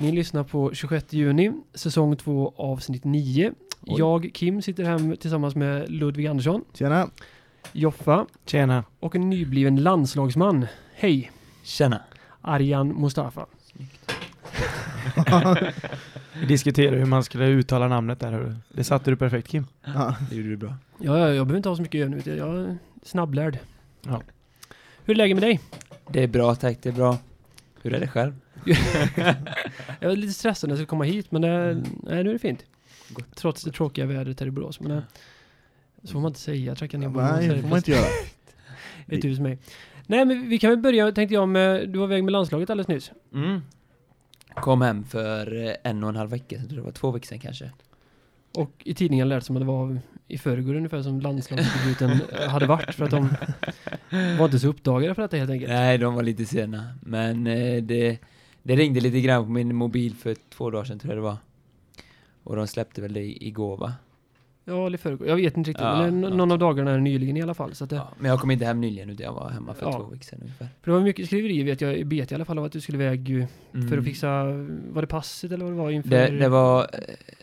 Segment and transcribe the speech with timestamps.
[0.00, 3.52] Ni lyssnar på 26 juni, säsong 2, avsnitt 9.
[3.80, 3.94] Oj.
[3.98, 7.10] Jag, Kim, sitter här tillsammans med Ludvig Andersson, Tjena!
[7.72, 8.84] Joffa Tjena.
[9.00, 10.66] och en nybliven landslagsman.
[10.94, 11.30] Hej!
[11.62, 12.02] Tjena.
[12.40, 13.46] Arjan Mustafa.
[16.40, 18.32] Vi diskuterade hur man skulle uttala namnet där.
[18.32, 18.54] hörru.
[18.68, 19.66] Det satte du perfekt Kim.
[19.84, 20.16] Ja.
[20.30, 20.74] Det gjorde du bra.
[20.98, 23.58] Ja, ja, jag behöver inte ha så mycket övning, jag är snabblärd.
[24.02, 24.22] Ja.
[25.04, 25.60] Hur är läget med dig?
[26.08, 27.18] Det är bra tack, det är bra.
[27.82, 28.32] Hur är det själv?
[30.00, 31.84] Jag var lite stressad när jag skulle komma hit, men det, Mm.
[32.02, 32.64] nej, nu är det fint.
[33.10, 33.36] Gott.
[33.36, 34.80] Trots det tråkiga vädret här i Borås.
[34.80, 35.02] Men det,
[36.04, 36.74] så får man inte säga.
[36.74, 38.06] Tracka ner på Nej, det får man inte göra.
[39.08, 39.58] Ett hus med.
[40.06, 42.88] Nej, men vi kan väl börja, tänkte jag, med, du var iväg med landslaget alldeles
[42.88, 43.12] nyss.
[43.34, 43.60] Mm.
[44.54, 47.38] Kom hem för eh, en och en halv vecka sedan, det var två veckor sedan
[47.38, 47.70] kanske.
[48.58, 49.98] Och i tidningen lät som att det var
[50.28, 53.28] i förrgår ungefär som landslagsdebuten eh, hade varit för att de
[54.38, 55.72] var inte så uppdagade för detta helt enkelt.
[55.72, 56.94] Nej, de var lite sena.
[57.02, 58.18] Men eh, det,
[58.62, 61.36] det ringde lite grann på min mobil för två dagar sedan tror jag det var.
[62.42, 63.92] Och de släppte väl det igår va?
[64.68, 65.28] Ja, eller förrgår.
[65.28, 65.84] Jag vet inte riktigt.
[65.84, 66.36] Ja, men något.
[66.36, 67.74] någon av dagarna är nyligen i alla fall.
[67.74, 69.92] Så det, Ja, men jag kom inte hem nyligen utan jag var hemma för Ja.
[69.92, 70.68] två veckor sedan ungefär.
[70.82, 72.98] För det var mycket skriverier vet jag BT i alla fall av att du skulle
[72.98, 73.98] iväg ju för Mm.
[73.98, 74.44] att fixa,
[74.90, 76.10] var det passet eller vad det var inför?
[76.10, 76.98] Det, det var, eh,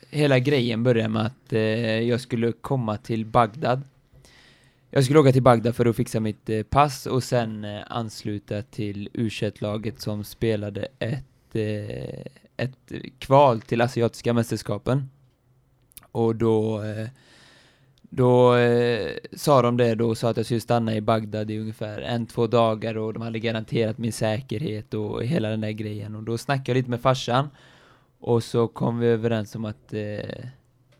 [0.09, 1.59] hela grejen började med att eh,
[2.02, 3.81] jag skulle komma till Bagdad.
[4.90, 8.62] Jag skulle åka till Bagdad för att fixa mitt eh, pass och sen eh, ansluta
[8.62, 12.22] till u laget som spelade ett, eh,
[12.58, 15.09] ett kval till Asiatiska mästerskapen.
[16.16, 17.08] Och då, eh,
[18.02, 21.59] då eh, sa de det då och sa att jag skulle stanna i Bagdad i
[21.59, 26.16] ungefär en, två dagar och de hade garanterat min säkerhet och hela den där grejen.
[26.16, 27.49] Och då snackade jag lite med farsan
[28.19, 30.45] och så kom vi överens om att, eh,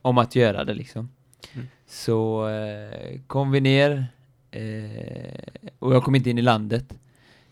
[0.02, 1.10] om att göra det liksom.
[1.54, 1.68] Mm.
[1.88, 4.08] Så eh, kom vi ner
[4.52, 6.94] eh, och jag kom inte in i landet.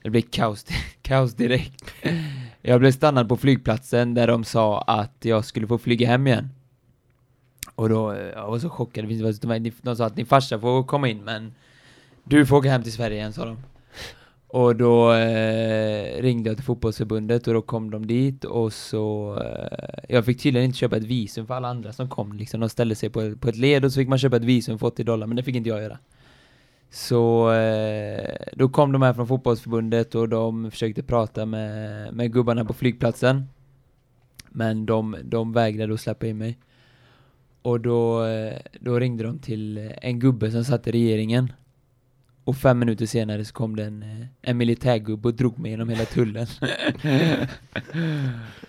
[0.02, 0.66] Det blev kaos,
[1.02, 1.94] kaos direkt.
[2.62, 6.50] Jag blev stannad på flygplatsen där de sa att jag skulle få flyga hem igen.
[7.76, 11.08] Och då, eh, jag var så chockad, de, de sa att din farsa får komma
[11.08, 11.54] in men
[12.24, 13.58] du får åka hem till Sverige igen sa de.
[14.48, 20.04] Och då eh, ringde jag till fotbollsförbundet och då kom de dit och så eh,
[20.10, 22.60] Jag fick tydligen inte köpa ett visum för alla andra som kom liksom.
[22.60, 24.88] De ställde sig på, på ett led och så fick man köpa ett visum för
[24.88, 25.98] 80 dollar men det fick inte jag göra.
[26.90, 32.66] Så eh, då kom de här från fotbollsförbundet och de försökte prata med, med gubbarna
[32.66, 33.46] på flygplatsen.
[34.50, 36.58] Men de, de vägrade att släppa in mig.
[37.64, 38.26] Och då,
[38.80, 41.52] då ringde de till en gubbe som satt i regeringen.
[42.46, 44.06] Och fem minuter senare så kom det en,
[44.42, 46.48] en militärgubbe och drog mig genom hela tullen.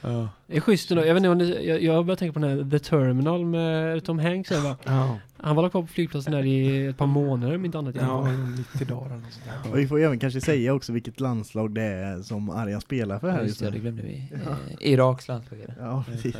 [0.00, 0.28] ja.
[0.46, 1.04] Det är schysst ändå.
[1.04, 4.04] Jag vet inte om det, jag, jag börjar tänka på den här The Terminal med
[4.04, 4.76] Tom Hanks här, va?
[4.84, 5.18] Ja.
[5.36, 7.94] Han var kvar på flygplatsen där i ett par månader om inte annat.
[7.94, 8.36] Ja, fall.
[8.72, 9.72] 90 dagar eller något sånt.
[9.72, 13.30] Och vi får även kanske säga också vilket landslag det är som Arjan spelar för
[13.30, 14.28] här Just just det, det glömde vi.
[14.34, 15.74] Eh, Iraks landslag är det.
[15.78, 16.36] Ja, precis.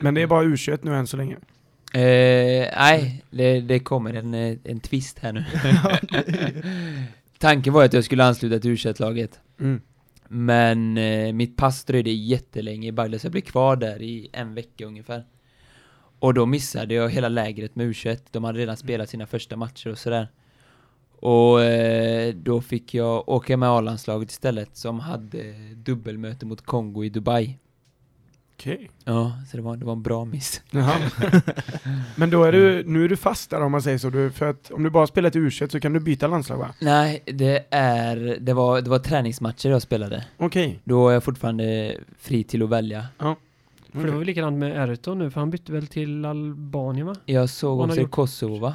[0.00, 1.36] Men det är bara U21 nu än så länge.
[1.94, 5.44] Eh, nej, det, det kommer en, eh, en twist här nu.
[7.38, 9.80] Tanken var att jag skulle ansluta till u laget Mm.
[10.28, 14.54] Men eh, mitt pass dröjde jättelänge i Bagdad, så jag blev kvar där i en
[14.54, 15.24] vecka ungefär.
[16.18, 18.18] Och då missade jag hela lägret med U21.
[18.30, 20.28] De hade redan spelat sina första matcher och sådär.
[21.20, 27.08] Och eh, då fick jag åka med A-landslaget istället, som hade dubbelmöte mot Kongo i
[27.08, 27.58] Dubai.
[28.58, 28.90] Okej.
[29.04, 30.62] Ja, så det var, det var en bra miss.
[30.70, 30.94] Jaha.
[32.16, 34.10] Men då är du, nu är du fast där om man säger så.
[34.10, 36.74] Du, för att om du bara spelar till U21 så kan du byta landslag va?
[36.80, 40.24] Nej, det är, det var, det var träningsmatcher jag spelade.
[40.36, 40.80] Okej.
[40.84, 43.06] Då är jag fortfarande fri till att välja.
[43.18, 47.14] För det var väl likadant med Erton nu, för han bytte väl till Albanien va?
[47.24, 48.74] Jag såg också gjort- Kosovo va?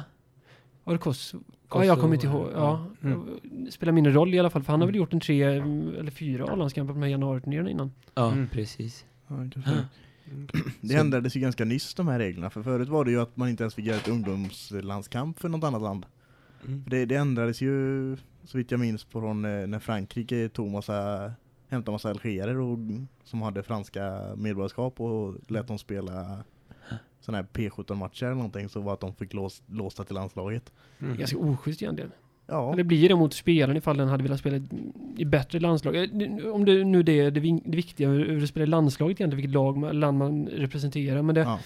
[0.84, 1.42] Var det Kosovo?
[1.74, 2.46] Ja, jag kommer inte ihåg.
[2.54, 3.28] Ja, Mm.
[3.70, 6.10] spelar mindre roll i alla fall, för han har väl gjort en tre mm, eller
[6.10, 7.92] fyra A-landskamper på de här januariturnéerna innan.
[8.14, 8.48] Ja, Mm.
[8.48, 9.04] precis.
[9.28, 9.84] Ja, kanske.
[10.80, 12.50] Det ändrades ju ganska nyss de här reglerna.
[12.50, 15.64] För förut var det ju att man inte ens fick göra ett ungdomslandskamp för något
[15.64, 16.06] annat land.
[16.66, 16.82] Mm.
[16.82, 21.32] För Det, det ändrades ju, så vitt jag minns, från eh, när Frankrike tog massa,
[21.68, 22.78] hämtade massa algerier och,
[23.24, 26.44] som hade franska medborgarskap och lät dem spela
[27.20, 30.72] sådana här P17-matcher eller någonting så var att de fick lås, låsta till landslaget.
[30.98, 31.16] Mm.
[31.16, 32.12] Ganska oschysst egentligen.
[32.46, 34.60] Ja, Eller blir det mot spelaren ifall den hade velat spela
[35.16, 35.96] i bättre landslag?
[35.96, 39.54] Eh, Om det nu det är det, viktiga, hur du spelar i landslaget egentligen, vilket
[39.54, 41.22] lag, land man representerar.
[41.22, 41.58] Men det, ja.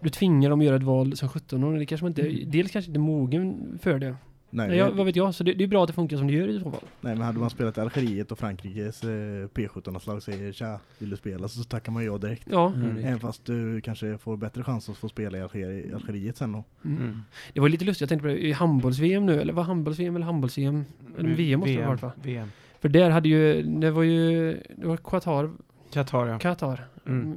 [0.00, 1.78] du tvingar dem att göra ett val som 17-åring.
[1.78, 4.16] Det kanske man inte, dels kanske inte är mogen för det.
[4.50, 6.26] Nej, jag, det, vad vet jag, så det, det är bra att det funkar som
[6.26, 6.80] det gör i så fall.
[7.00, 9.08] nej, men hade man spelat Algeriet och Frankrikes eh,
[9.54, 11.48] P17-lag säger tja, vill du spela?
[11.48, 12.48] Så tackar man ja direkt.
[12.50, 12.72] Ja.
[12.74, 12.98] Mm.
[12.98, 16.64] Även fast du kanske får bättre chans att få spela i Algeri- Algeriet sen då.
[16.84, 16.98] Mm.
[17.02, 17.20] Mm.
[17.52, 20.26] Det var lite lustigt, jag tänkte på det, i handbolls-VM nu, eller var handbolls-VM eller
[20.26, 20.84] handbolls-VM?
[21.18, 22.12] VM måste det ha varit va?
[22.22, 22.48] VM.
[22.80, 25.50] För där hade ju, det var ju, det var Qatar,
[25.96, 26.38] Qatar ja.
[26.38, 26.84] Qatar.
[27.06, 27.22] Mm.
[27.22, 27.36] Mm.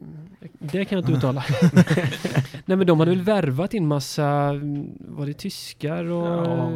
[0.59, 1.44] Det kan jag inte uttala.
[2.65, 6.27] Nej men de hade väl värvat in massa, mm, var det tyskar och...
[6.27, 6.71] Ja.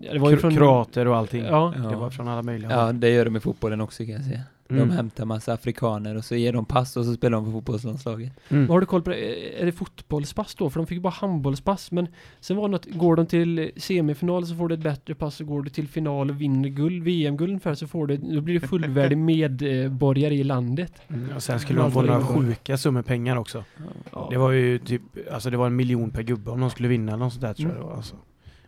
[0.00, 0.56] Ja, det var ju från...
[0.56, 1.44] Kroater och allting.
[1.44, 1.74] Ja.
[1.90, 3.00] Det var från alla möjliga Ja, håll.
[3.00, 4.40] det gör de i fotbollen också kan jag säga.
[4.70, 4.88] Mm.
[4.88, 8.32] De hämtar massa afrikaner och så ger de pass och så spelar de för fotbollslandslaget.
[8.48, 8.68] Mm.
[8.68, 9.60] Har du koll på det?
[9.62, 10.70] Är det fotbollspass då?
[10.70, 11.92] För de fick bara handbollspass.
[11.92, 12.08] Men
[12.40, 15.40] sen var det något, går de till semifinal så får du ett bättre pass.
[15.40, 18.60] Och går du till final och vinner guld, VM-guld ungefär så får du, då blir
[18.60, 19.18] du fullvärdig
[19.68, 20.92] medborgare i landet.
[21.08, 21.36] Mm.
[21.36, 23.64] Och sen skulle de få några sjuka summor pengar också.
[24.12, 24.26] Ja.
[24.30, 25.02] Det var ju typ,
[25.32, 27.54] alltså det var en miljon per gubbe om de skulle vinna eller något sånt där
[27.54, 27.82] tror jag Mm.
[27.82, 27.96] det var.
[27.96, 28.16] Alltså.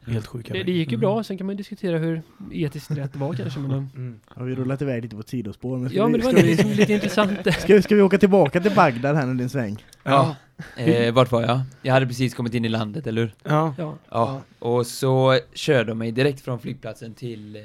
[0.06, 1.00] Helt sjuka Det, det gick ju Mm.
[1.00, 2.22] bra, sen kan man diskutera hur
[2.52, 3.60] etiskt rätt det var kanske.
[3.60, 4.20] Men, Mm.
[4.26, 5.78] Har vi rullat iväg lite på sidospår?
[5.78, 7.38] Men ja vi, men det var vi, lite intressant.
[7.60, 9.84] ska, vi, ska vi åka tillbaka till Bagdad här nu din sväng?
[10.02, 10.36] Ja.
[10.76, 11.60] Eh, vart var jag?
[11.82, 13.34] Jag hade precis kommit in i landet, eller hur?
[13.44, 13.74] Ja.
[13.78, 13.94] Ja.
[14.10, 14.40] Ja.
[14.58, 17.62] Och så körde de mig direkt från flygplatsen till, eh,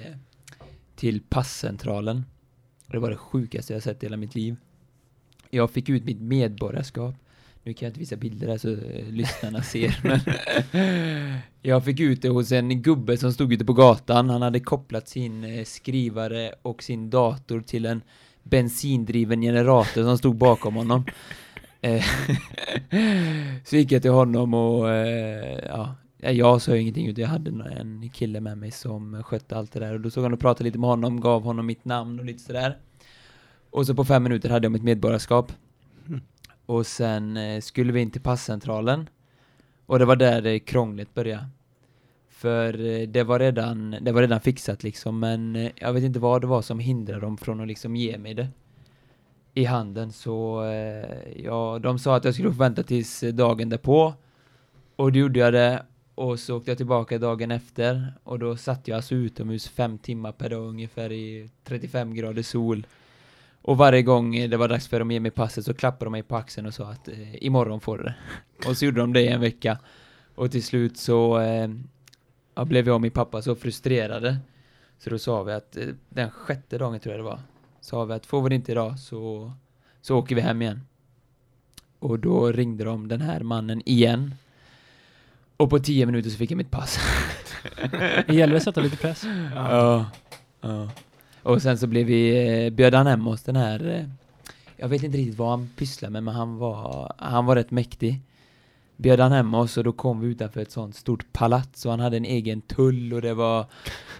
[0.95, 2.25] till passcentralen.
[2.87, 4.55] Det var det sjukaste jag sett i hela mitt liv.
[5.49, 7.15] Jag fick ut mitt medborgarskap.
[7.63, 10.19] Nu kan jag inte visa bilder här så eh, lyssnarna ser, men
[11.61, 14.29] jag fick ut det hos en gubbe som stod ute på gatan.
[14.29, 18.01] Han hade kopplat sin eh, skrivare och sin dator till en
[18.43, 21.05] bensindriven generator som stod bakom honom.
[21.83, 22.03] Eh,
[23.63, 27.29] så gick jag till honom och eh, ja, eh, jag sa ju ingenting utan jag
[27.29, 30.39] hade en kille med mig som skötte allt det där och då såg han och
[30.39, 32.77] pratade lite med honom, gav honom mitt namn och lite sådär.
[33.69, 35.51] Och så på fem minuter hade jag mitt medborgarskap.
[36.71, 39.09] Och sen eh, skulle vi in till passcentralen.
[39.85, 41.47] Och det var där det krångligt började.
[42.29, 46.19] För eh, det var redan, det var redan fixat liksom, men eh, jag vet inte
[46.19, 48.47] vad det var som hindrade dem från att liksom ge mig det.
[49.53, 54.13] I handen så eh, ja, de sa att jag skulle få vänta tills dagen därpå.
[54.95, 55.85] Och då gjorde jag det.
[56.15, 58.13] Och så åkte jag tillbaka dagen efter.
[58.23, 62.85] Och då satt jag alltså utomhus fem timmar per dag ungefär i 35 grader sol
[63.61, 66.11] och varje gång det var dags för dem att ge mig passet så klappade de
[66.11, 68.15] mig på axeln och sa att eh, imorgon får du det
[68.69, 69.77] och så gjorde de det i en vecka
[70.35, 71.69] och till slut så eh,
[72.55, 74.37] ja, blev jag och min pappa så frustrerade
[74.97, 77.39] så då sa vi att eh, den sjätte dagen tror jag det var
[77.81, 79.53] sa vi att får vi det inte idag så,
[80.01, 80.81] så åker vi hem igen.
[81.99, 84.35] Och då ringde de den här mannen igen.
[85.57, 86.99] Och på tio minuter så fick jag mitt pass.
[88.27, 89.23] Det gäller att sätta lite press.
[89.55, 90.05] Ja.
[90.61, 90.89] ja.
[91.43, 94.05] Och sen så blev vi, eh, bjöd han hem oss den här, eh,
[94.77, 98.21] jag vet inte riktigt vad han pysslade med men han var, han var rätt mäktig.
[99.01, 101.99] Bjöd han hem oss och då kom vi utanför ett sånt stort palats och han
[101.99, 103.65] hade en egen tull och det var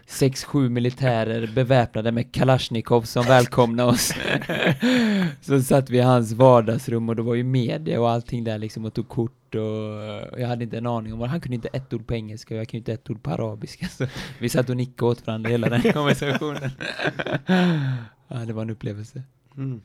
[0.06, 4.14] sex, sju militärer beväpnade med Kalashnikov som välkomnade oss.
[5.42, 8.86] så satt vi i hans vardagsrum och det var ju media och allting där liksom
[8.86, 11.94] och tog kort och jag hade inte en aning om vad, han kunde inte ett
[11.94, 13.88] ord på engelska och jag kunde inte ett ord på arabiska.
[13.88, 14.08] Så
[14.40, 16.70] vi satt och nickade åt varandra hela den konversationen.
[18.28, 19.24] ja, det var en upplevelse.
[19.58, 19.82] Mm.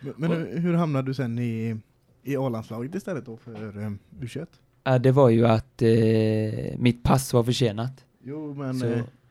[0.00, 1.76] Men, men hur- hur hamnade du sen i,
[2.22, 4.46] i A-landslaget istället då för um, U21?
[4.84, 8.04] Ja, det var ju att eh, mitt pass var försenat.
[8.22, 8.86] Jo, men så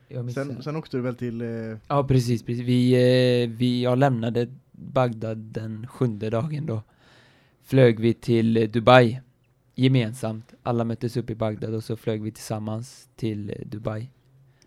[0.08, 1.40] eh, sen, sen åkte du väl till...
[1.40, 1.48] Eh,
[1.88, 2.64] Ja, precis, precis.
[2.64, 6.82] Vi, eh, vi, jag lämnade Bagdad den sjunde dagen då.
[7.62, 9.20] Flög vi till eh, Dubai
[9.74, 10.54] gemensamt.
[10.62, 14.10] Alla möttes upp i Bagdad och så flög vi tillsammans till eh, Dubai.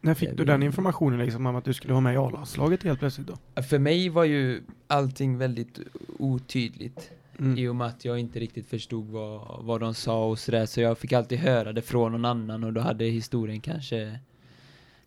[0.02, 3.00] När fick du den informationen liksom om att du skulle vara med i A-landslaget helt
[3.00, 3.62] plötsligt då?
[3.62, 5.80] För mig var ju allting väldigt
[6.20, 7.12] otydligt.
[7.40, 7.58] Mm.
[7.58, 10.66] I och med att jag inte riktigt förstod vad, vad de sa och sådär.
[10.66, 14.20] Så jag fick alltid höra det från någon annan och då hade historien kanske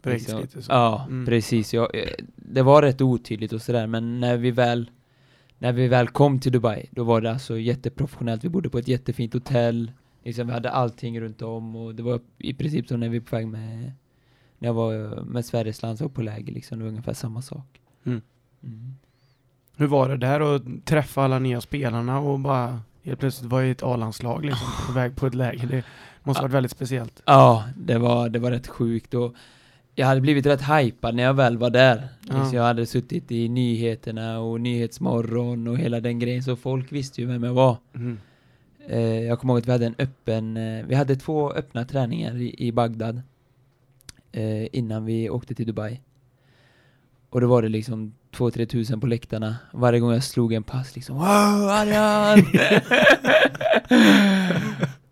[0.04, 0.72] liksom- lite så.
[0.72, 1.26] Ja, Mm.
[1.26, 1.74] precis.
[1.74, 4.90] Jag, eh, det var rätt otydligt och sådär, men när vi väl
[5.58, 8.44] när vi väl kom till Dubai, då var det alltså jätteprofessionellt.
[8.44, 9.92] Vi bodde på ett jättefint hotell.
[10.24, 13.26] Liksom, vi hade allting runt om och det var i princip som när vi var
[13.26, 13.92] på väg med
[14.58, 16.78] när jag var med Sveriges landslag på läger liksom.
[16.78, 17.80] Det var ungefär samma sak.
[18.06, 18.20] Mm.
[18.64, 18.94] Mm.
[19.76, 23.70] Hur var det där att träffa alla nya spelarna och bara helt plötsligt vara i
[23.70, 25.66] ett A-landslag liksom, på väg på ett läger?
[25.66, 25.84] Det
[26.22, 27.22] måste varit väldigt speciellt.
[27.24, 29.34] Ja, det var, det var rätt sjukt och
[29.94, 32.08] jag hade blivit rätt hypad när jag väl var där.
[32.28, 32.52] Ja.
[32.52, 37.26] Jag hade suttit i nyheterna och Nyhetsmorgon och hela den grejen, så folk visste ju
[37.26, 37.76] vem jag var.
[37.94, 38.18] Mm.
[38.88, 42.36] Eh, jag kommer ihåg att vi hade en öppen, eh, vi hade två öppna träningar
[42.36, 43.22] i, i Bagdad
[44.32, 46.00] eh, innan vi åkte till Dubai.
[47.30, 49.56] Och då var det liksom 2-3 tusen på läktarna.
[49.72, 52.38] Varje gång jag slog en pass liksom Wow, Adrian!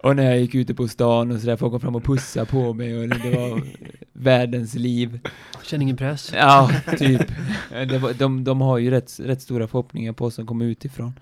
[0.03, 2.73] och när jag gick ute på stan och sådär, folk kom fram och pussade på
[2.73, 3.63] mig och det, var
[4.13, 5.21] världens liv.
[5.63, 6.33] Känner ingen press.
[6.35, 7.31] Ja, typ.
[7.71, 11.13] Var, de, de har ju rätt, rätt stora förhoppningar på oss som kommer utifrån.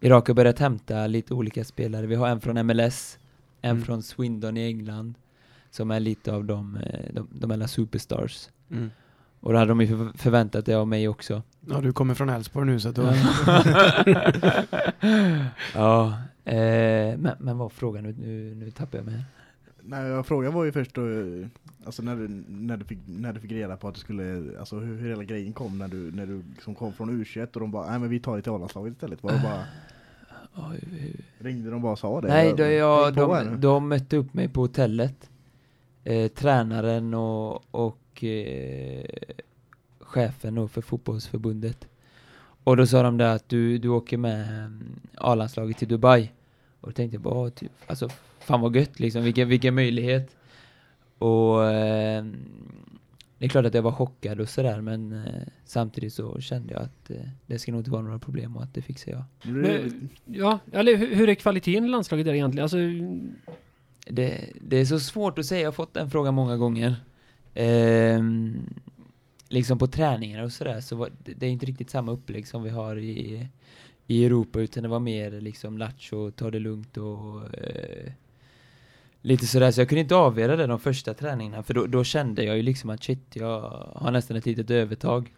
[0.00, 2.06] Irak har börjat hämta lite olika spelare.
[2.06, 3.18] Vi har en från MLS,
[3.62, 3.82] en Mm.
[3.84, 5.14] från Swindon i England,
[5.70, 8.48] som är lite av de, eh, de, de alla superstars.
[8.70, 8.90] Mm.
[9.40, 11.42] Och då hade de ju förv- förväntat det av mig också.
[11.68, 13.02] Ja, du kommer från Älvsborg nu så då...
[15.74, 16.06] ja,
[16.44, 18.12] eh, men, men vad var frågan nu?
[18.18, 19.24] Nu, nu tappar jag mig.
[19.82, 21.02] Nej, jag frågan var ju först då,
[21.84, 24.78] alltså när du, när du, fick, när du fick reda på att du skulle, alltså
[24.78, 27.70] hur, hur hela grejen kom när du, när du som kom från U21 och de
[27.70, 29.22] bara, nej men vi tar det till A-landslaget istället.
[29.22, 29.64] Var det bara,
[31.38, 32.28] ringde de bara och sa det?
[32.28, 33.14] Nej, Jag- då, jag,
[33.46, 33.50] nu.
[33.50, 35.30] de, de mötte upp mig på hotellet.
[36.04, 39.04] Eh, tränaren och, och eh,
[40.00, 41.88] chefen för fotbollsförbundet.
[42.64, 46.32] Och då sa de där att du, du åker med mm, A-landslaget till Dubai.
[46.80, 48.08] Och då tänkte jag bara, typ, alltså
[48.38, 50.36] fan vad gött liksom, vilken, vilken möjlighet.
[51.18, 52.24] Och eh,
[53.38, 56.82] det är klart att jag var chockad och sådär men eh, samtidigt så kände jag
[56.82, 59.24] att eh, det ska nog inte vara några problem och att det fixar jag.
[59.42, 62.62] Men, ja, eller hur, hur är kvaliteten i landslaget där egentligen?
[62.62, 62.76] Alltså,
[64.10, 66.96] Det, det är så svårt att säga, jag har fått den frågan många gånger
[67.56, 68.22] eh,
[69.48, 72.62] liksom på träningar och sådär, så var, det, det är inte riktigt samma upplägg som
[72.62, 73.48] vi har i,
[74.06, 78.12] i Europa, utan det var mer liksom lattjo, ta det lugnt och eh,
[79.22, 82.44] lite sådär, så jag kunde inte avgöra det de första träningarna, för då, då kände
[82.44, 83.60] jag ju liksom att shit, jag
[83.94, 85.32] har nästan ett litet övertag.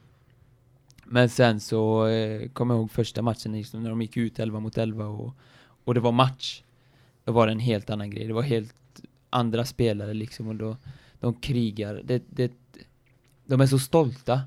[1.11, 4.61] Men sen så eh, kommer jag ihåg första matchen liksom, när de gick ut 11
[4.61, 5.35] mot 11 och,
[5.85, 6.63] och det var match
[7.29, 8.27] då var det en helt annan grej.
[8.27, 8.75] Det var helt
[9.31, 10.77] andra spelare liksom och då,
[11.21, 12.03] de krigar.
[12.05, 12.53] Det, det,
[13.47, 14.41] de är så stolta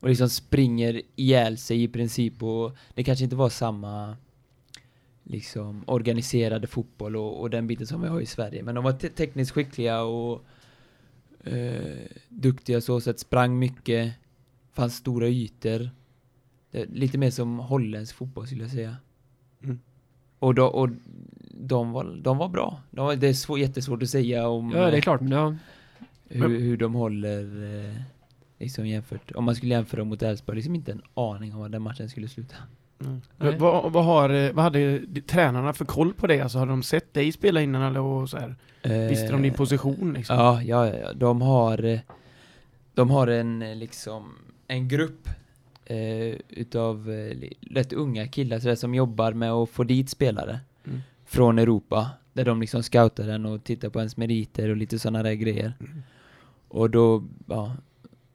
[0.00, 4.16] och liksom springer ihjäl sig i princip och det kanske inte var samma
[5.22, 8.62] liksom organiserade fotboll och, och den biten som vi har i Sverige.
[8.62, 10.44] Men de var te tekniskt skickliga och
[11.44, 14.14] eh, duktiga så sätt, sprang mycket,
[14.72, 15.90] fanns stora ytor.
[16.72, 18.96] Lite mer som holländsk fotboll skulle jag säga.
[19.62, 19.80] Mm.
[20.38, 20.88] Och, då, och
[21.50, 22.82] de, var, de var bra.
[22.90, 25.56] De var, det är svår, jättesvårt att säga om ja, det är klart, men ja.
[26.28, 27.42] Hur, hur de håller
[27.88, 27.94] eh,
[28.58, 29.32] liksom jämfört.
[29.34, 32.28] Om man skulle jämföra mot Elfsborg, liksom inte en aning om vad den matchen skulle
[32.28, 32.56] sluta.
[33.04, 33.20] Mm.
[33.36, 33.56] Nej.
[33.58, 36.40] Vad, vad, har, eh, vad hade de- tränarna för koll på det?
[36.40, 38.54] Alltså, har de sett dig spela innan eller och så här?
[39.08, 40.36] Visste de din Eh, position liksom?
[40.36, 42.00] Ja, ja, ja, de har eh,
[42.94, 44.34] De har en eh, liksom
[44.68, 45.28] En grupp
[45.84, 45.96] eh,
[46.48, 47.36] Utav eh,
[47.70, 51.00] rätt unga killar sådär, som jobbar med att få dit spelare Mm.
[51.26, 55.22] Från Europa Där de liksom scoutar den och tittar på ens meriter och lite sådana
[55.22, 56.02] där grejer Mm.
[56.68, 57.76] Och då, ja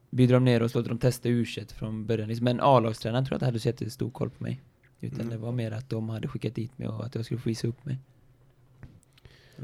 [0.10, 2.44] Bjuder de ner oss, låter dem testa u från början liksom.
[2.46, 4.62] Men A-lagstränaren tror jag inte hade så jättestor koll på mig
[5.02, 5.30] Utan Mm.
[5.32, 7.68] det var mer att de hade skickat dit mig och att jag skulle få visa
[7.68, 7.98] upp mig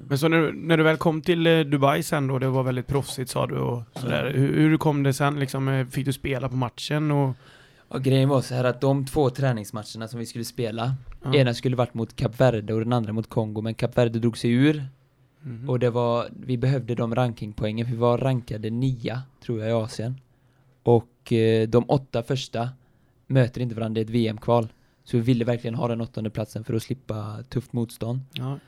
[0.08, 2.64] Men så när, du- när du väl kom till eh, Dubai sen då, det var
[2.64, 4.32] väldigt proffsigt sa du och sådär.
[4.36, 5.68] Hur, hur kom det sen liksom?
[5.68, 7.36] eh, Fick du spela på matchen och...
[7.88, 11.36] Och grejen var så här att de två träningsmatcherna som vi skulle spela Ja.
[11.36, 14.38] Ena skulle varit mot Kap Verde och den andra mot Kongo men Kap Verde drog
[14.38, 14.86] sig ur
[15.42, 15.70] Mhm.
[15.70, 19.74] och det var, vi behövde de rankingpoängen för vi var rankade nia tror jag i
[19.74, 20.22] Asien
[20.84, 22.70] och eh, de åtta första
[23.28, 24.68] möter inte varandra i ett VM-kval
[25.04, 28.60] så vi ville verkligen ha den åttonde platsen för att slippa tufft motstånd Ja.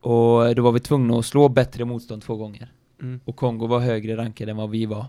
[0.00, 3.20] och då var vi tvungna att slå bättre motstånd två gånger Mm.
[3.24, 5.06] och Kongo var högre rankade än vad vi var.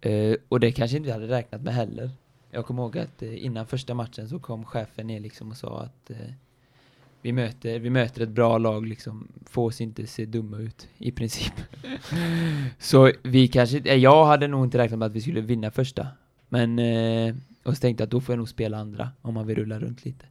[0.00, 2.10] Eh, och det kanske inte vi hade räknat med heller.
[2.50, 5.80] Jag kommer ihåg att eh, innan första matchen så kom chefen ner liksom och sa
[5.80, 6.16] att eh,
[7.24, 11.12] vi, möter, vi möter ett bra lag liksom, få oss inte se dumma ut i
[11.12, 11.52] princip.
[12.78, 16.06] så vi kanske eh, jag hade nog inte räknat med att vi skulle vinna första.
[16.48, 19.46] Men, eh, och så tänkte jag att då får jag nog spela andra om man
[19.46, 20.26] vill rulla runt lite.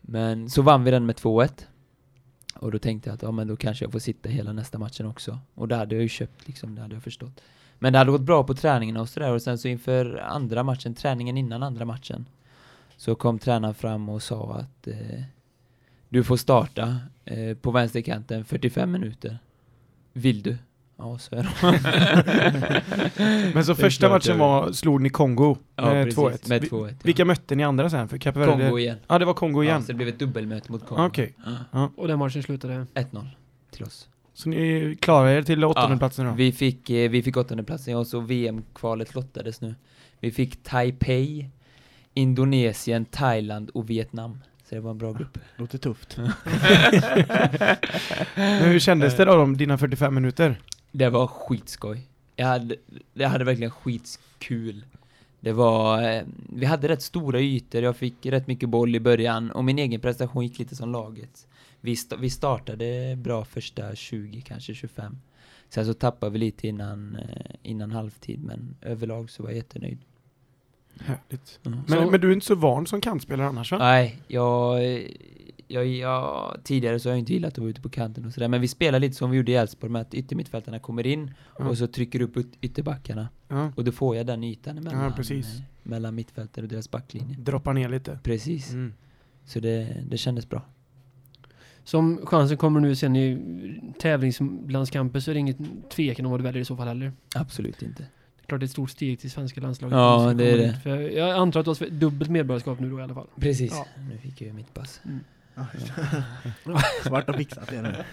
[0.00, 1.50] Men så vann vi den med 2-1.
[2.54, 5.06] Och då tänkte jag att ja, men då kanske jag får sitta hela nästa matchen
[5.06, 5.38] också.
[5.54, 7.40] Och det hade jag ju köpt liksom, det hade jag förstått.
[7.78, 10.94] Men det hade gått bra på träningarna och sådär och sen så inför andra matchen,
[10.94, 12.28] träningen innan andra matchen
[12.96, 15.22] så kom tränaren fram och sa att eh,
[16.08, 19.38] du får starta eh, på vänsterkanten 45 minuter.
[20.12, 20.56] Vill du?
[21.00, 22.82] Ja, så är det.
[23.54, 26.48] Men så första matchen var, slog ni Kongo Ja, med precis, 2-1.
[26.48, 26.88] med Vi- 2-1.
[26.88, 26.94] Ja.
[27.02, 28.08] Vilka mötte ni andra sen?
[28.08, 28.52] För Kap Verde?
[28.52, 28.98] Kongo igen.
[29.08, 29.82] Ja, det var Kongo Ja, igen.
[29.82, 31.06] så det blev ett dubbelmöte mot Kongo.
[31.06, 31.34] Okej.
[31.72, 31.90] Ja.
[31.96, 32.86] Och den matchen slutade...
[32.94, 33.26] 1-0
[33.70, 34.08] till oss.
[34.34, 36.32] Så ni klarar er till åttonde Ja, platsen då?
[36.32, 39.74] Vi fick, eh, vi fick åttondeplatsen och så VM-kvalet lottades nu.
[40.20, 41.50] Vi fick Taipei,
[42.14, 44.38] Indonesien, Thailand och Vietnam.
[44.68, 45.38] Så det var en bra grupp.
[45.56, 46.16] Låter tufft.
[48.34, 50.60] Men hur kändes det då, de, dina 45 minuter?
[50.92, 52.00] Det var skitskoj.
[52.36, 52.76] Jag hade,
[53.14, 54.84] jag hade verkligen skitkul.
[55.40, 56.22] Det var, eh,
[56.52, 60.00] vi hade rätt stora ytor, jag fick rätt mycket boll i början och min egen
[60.00, 61.46] prestation gick lite som laget.
[61.80, 65.18] Vi, sta- vi startade bra första 20, kanske 25.
[65.68, 69.98] Sen så tappade vi lite innan, eh, innan halvtid, men överlag så var jag jättenöjd.
[71.00, 71.60] Härligt.
[71.66, 71.78] Mm.
[71.88, 73.78] Men, Så- men du är inte så van som kantspelare annars va?
[73.78, 74.82] Nej, jag,
[75.68, 78.48] jag, jag, tidigare så har jag inte gillat att vara ute på kanten och sådär,
[78.48, 81.68] men vi spelar lite som vi gjorde i Elfsborg med att yttermittfältarna kommer in Ja.
[81.68, 83.72] och så trycker upp yt- ytterbackarna Ja.
[83.76, 85.46] och då får jag den ytan mellan, Ja, precis.
[85.56, 87.36] eh, mellan mittfältare och deras backlinje.
[87.38, 88.18] Droppa ner lite.
[88.22, 88.92] Precis, Mm.
[89.44, 90.62] så det, det kändes bra.
[91.84, 93.38] Som chansen kommer nu sen i
[93.98, 97.12] tävlingslandskamper så är det ingen tvekan om vad du väljer i så fall heller.
[97.34, 98.04] Absolut inte.
[98.48, 99.96] Det är klart ett stort steg till svenska landslaget.
[99.96, 100.80] Ja, som det är det.
[100.82, 103.26] För jag antar att du har dubbelt medborgarskap nu då i alla fall.
[103.40, 103.86] Precis, Ja.
[104.10, 105.00] nu fick jag ju mitt pass.
[107.04, 108.04] Svart och fixat är det.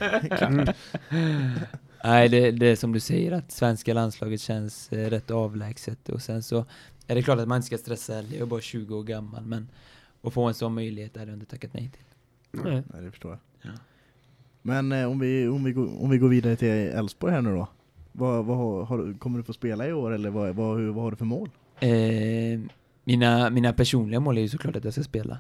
[1.10, 1.60] Mm.
[2.04, 6.22] Nej, det, det är som du säger att svenska landslaget känns eh, rätt avlägset och
[6.22, 6.66] sen så
[7.08, 9.46] är det klart att man inte ska stressa heller, jag är bara 20 år gammal
[9.46, 9.68] men
[10.22, 12.62] att få en sån möjlighet hade jag inte tackat nej till.
[12.64, 12.84] Nej.
[12.94, 13.72] Nej, det förstår jag.
[13.72, 13.80] Ja.
[14.62, 17.50] Men eh, om, vi, om, vi går, om vi går vidare till Elfsborg här nu
[17.56, 17.68] då.
[18.18, 21.12] Vad, vad har, kommer du få spela i år eller vad, vad, hur, vad har
[21.12, 21.50] du för mål?
[21.80, 22.60] Eh,
[23.04, 25.38] mina, mina personliga mål är ju såklart att jag ska spela.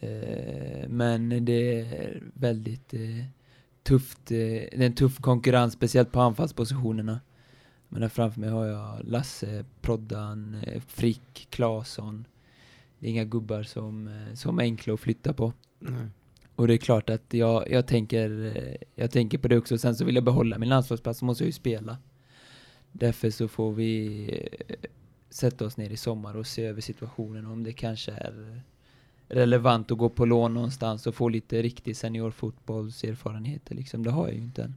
[0.00, 3.24] Eh, men det är väldigt eh,
[3.82, 4.30] tufft.
[4.30, 7.20] Eh, det är en tuff konkurrens, speciellt på anfallspositionerna.
[7.88, 12.24] Men där framför mig har jag Lasse, Proddan, eh, Frick, Claesson.
[12.98, 15.52] Det är inga gubbar som, eh, som är enkla att flytta på.
[15.78, 16.06] Nej.
[16.56, 18.52] Och det är klart att jag, jag, tänker,
[18.94, 19.78] jag tänker på det också.
[19.78, 21.98] Sen så vill jag behålla min landslagsplats så måste jag ju spela.
[22.92, 24.24] Därför så får vi
[24.68, 24.74] eh,
[25.30, 28.60] sätta oss ner i sommar och se över situationen om det kanske är
[29.28, 34.02] relevant att gå på lån någonstans och få lite riktig seniorfotbollserfarenheter liksom.
[34.04, 34.74] Det har jag ju inte än.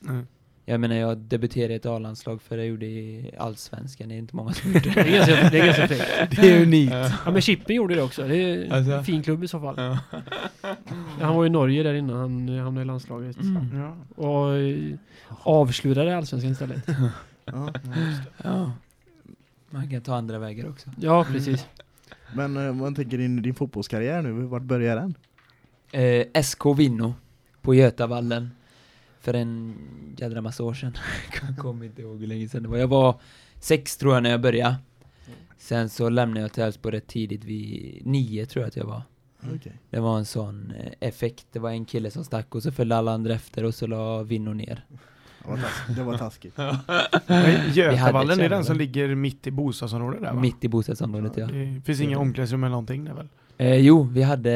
[0.00, 0.22] Nej.
[0.68, 4.36] Jag menar jag debuterade i ett A-landslag för jag gjorde i Allsvenskan, det är inte
[4.36, 5.00] många som gjort Det det.
[5.00, 6.36] är ganska, det är ganska fräckt.
[6.40, 6.92] Det är unikt.
[7.24, 8.28] Ja men Chippen gjorde det också.
[8.28, 8.92] Det är Alltså.
[8.92, 9.74] en fin klubb i så fall.
[9.78, 9.98] Ja.
[11.20, 13.36] Han var i Norge där innan han hamnade i landslaget.
[13.40, 13.78] Mm.
[13.78, 13.96] Ja.
[14.24, 14.94] Och eh,
[15.42, 16.86] avslutade allsvenskan istället.
[17.46, 17.72] Ja.
[18.44, 18.72] ja.
[19.70, 20.90] Man kan ta andra vägar också.
[21.00, 21.66] Ja, precis.
[22.34, 25.14] Men eh, man tänker din, din fotbollskarriär nu, vart börjar den?
[25.90, 27.14] Eh, SK Vinno
[27.62, 28.50] på Götavallen
[29.20, 29.76] för en
[30.18, 30.92] jädra massa år sedan.
[31.42, 32.78] Jag kommer inte ihåg hur länge sedan det var.
[32.78, 33.20] Jag var
[33.60, 34.76] sex tror jag när jag började.
[35.58, 39.02] Sen så lämnade jag till Elfsborg rätt tidigt, vid nio tror jag att jag var.
[39.42, 39.56] Mm.
[39.56, 39.72] Okej.
[39.90, 41.46] Det var en sån eh, effekt.
[41.52, 44.22] Det var en kille som stack och så följde alla andra efter och så la
[44.22, 44.84] Vinno ner.
[45.46, 45.96] Det var taskigt.
[45.96, 46.56] Det var taskigt.
[47.26, 50.40] Men Götavallen är den som ligger mitt i bostadsområdet där va?
[50.40, 51.46] Mitt i bostadsområdet ja.
[51.46, 53.28] Det finns inga omklädningsrum eller någonting där väl?
[53.58, 54.52] Eh, jo, vi hade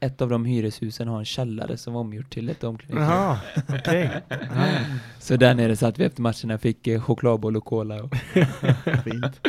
[0.00, 3.12] ett av de hyreshusen har en källare som var omgjort till ett omklädningsrum.
[3.12, 4.10] Jaha, okej.
[4.28, 4.36] Ja.
[5.18, 8.02] Så där nere satt vi efter matcherna fick eh, chokladboll och cola.
[8.02, 8.16] Och,
[9.04, 9.40] Fint.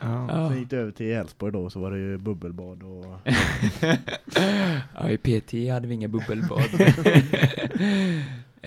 [0.00, 0.26] Ja.
[0.28, 0.48] ja.
[0.48, 3.18] Sen gick du över till Elfsborg då, så var det ju bubbelbad och...
[4.94, 6.62] ja, i PT hade vi inga bubbelbad.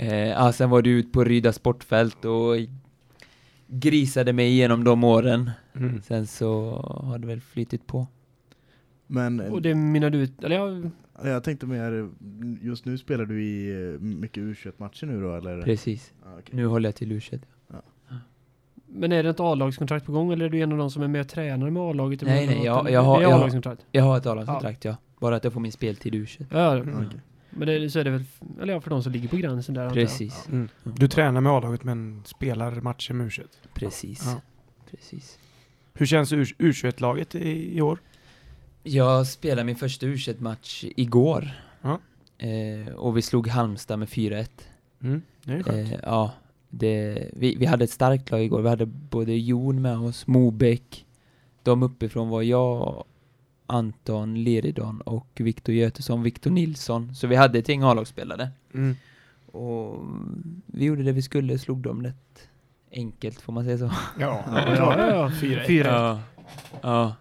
[0.01, 2.55] Eh, ja, sen var du ut på Ryda sportfält och
[3.67, 5.51] grisade mig igenom de åren.
[5.73, 6.01] Mm.
[6.01, 6.71] Sen så
[7.05, 8.07] har det väl flyttit på.
[9.07, 12.09] Men eh, Och det minnar du ut, eller ja, jag tänkte mer,
[12.61, 15.61] just nu spelar du i eh, mycket U21-matcher nu då, eller?
[15.61, 16.13] Precis.
[16.23, 16.55] Ja, okej.
[16.55, 17.21] Nu håller jag till u
[18.93, 21.07] men är det ett A-lagskontrakt på gång eller är du en av de som är
[21.07, 22.21] med och tränar med A-laget?
[22.21, 23.77] Nej, nej, jag- jag har- jag har-.
[23.91, 24.95] Jag har ett A-lagskontrakt ja.
[25.19, 27.19] Bara att jag får min speltid i u Ja, Mm, okej.
[27.51, 28.23] Men det, så är det väl,
[28.61, 29.89] eller ja, för de som ligger på gränsen där.
[29.89, 30.47] Precis.
[30.47, 30.69] Mm.
[30.83, 33.45] Du tränar med A-laget men spelar matcher med U21.
[33.73, 34.23] Precis.
[34.25, 34.41] Ja.
[34.91, 35.39] Precis.
[35.93, 37.99] Hur känns U- U21-laget i, i år?
[38.83, 41.51] Jag spelade min första u match igår.
[41.81, 41.99] Ja.
[42.37, 44.47] Eh, och vi slog Halmstad med 4-1.
[45.03, 45.21] Mm.
[45.43, 45.91] Det är skönt.
[45.91, 46.31] Eh, ja,
[46.69, 48.61] det, vi, vi hade ett starkt lag igår.
[48.61, 51.05] Vi hade både Jon med oss, Mobeck.
[51.63, 53.03] De uppifrån var jag,
[53.71, 57.15] Anton Leridon och Viktor Götesson, Viktor Nilsson.
[57.15, 58.49] Så vi hade ett gäng A-lagsspelare.
[58.73, 58.95] Mm.
[59.45, 60.05] Och
[60.65, 62.49] vi gjorde det vi skulle, slog dem rätt
[62.91, 63.91] enkelt får man säga så.
[64.19, 65.31] Ja, Ja, ja, ja.
[65.31, 65.63] Fyra.
[65.67, 65.89] Fyra.
[65.89, 66.19] Ja.
[66.81, 67.15] ja.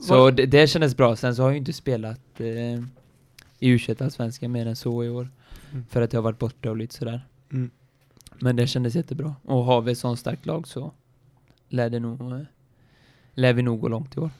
[0.00, 1.16] Så det, det kändes bra.
[1.16, 2.82] Sen så har jag ju inte spelat eh,
[3.58, 3.78] i u
[4.10, 5.30] svenska mer än så i år.
[5.72, 5.84] Mm.
[5.90, 7.26] För att jag har varit borta och lite sådär.
[7.52, 7.70] Mm.
[8.40, 9.34] Men det kändes jättebra.
[9.42, 10.92] Och har vi ett sånt starkt lag så
[11.68, 12.40] lär det nog eh,
[13.34, 14.30] lär vi nog gå långt i år.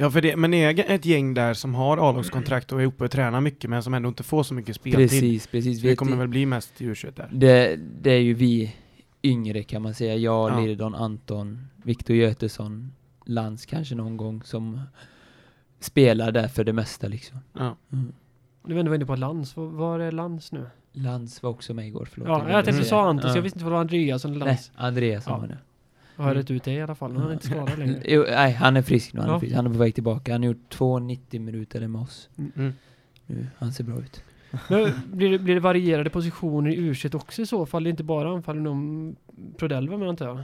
[0.00, 3.04] Ja, för det, men det är ett gäng där som har A-lagskontrakt och är uppe
[3.04, 5.08] och tränar mycket men som ändå inte får så mycket speltid.
[5.10, 5.82] Precis, precis.
[5.82, 7.28] Det kommer väl bli mest i U21 där.
[7.32, 8.74] det, det är ju vi
[9.22, 10.16] yngre kan man säga.
[10.16, 10.60] Jag, Ja.
[10.60, 12.92] Liridon, Anton, Viktor Götesson,
[13.24, 14.80] Lans kanske någon gång som
[15.80, 17.38] spelar där för det mesta liksom.
[17.52, 17.76] Ja.
[17.92, 18.12] Mm.
[18.66, 19.56] Du var ändå inne på Lans.
[19.56, 20.66] Var, var är Lans nu?
[20.92, 22.28] Lans var också med igår, förlåt.
[22.28, 22.84] Ja, jag tänkte du säga.
[22.84, 23.34] sa Anton, så Ja.
[23.36, 24.70] jag visste inte vad det var Andreasson eller Nej, Lans.
[24.76, 25.38] Andreas som Ja.
[25.38, 25.58] var det.
[26.18, 27.16] Jag har rätt ut det i alla fall.
[27.16, 28.02] Han är inte skadad längre.
[28.04, 29.20] Jo, nej, han är frisk nu.
[29.20, 29.40] Han, är, Ja.
[29.40, 29.54] frisk.
[29.56, 30.32] han är på väg tillbaka.
[30.32, 32.28] Han har gjort 2,90 minuter med oss.
[32.56, 32.72] Mm.
[33.26, 34.22] Nu, han ser bra ut.
[34.68, 37.84] Men blir det, blir det varierade positioner i u också i så fall?
[37.84, 39.16] Det är inte bara anfall inom
[39.56, 40.38] Prodell va, men antar jag?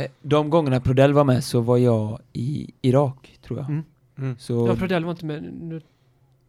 [0.00, 3.68] Eh, de gångerna Prodell var med så var jag i Irak, tror jag.
[3.68, 3.82] Mm.
[4.18, 4.36] Mm.
[4.38, 4.66] Så...
[4.68, 5.80] Ja, Prodell var inte med nu,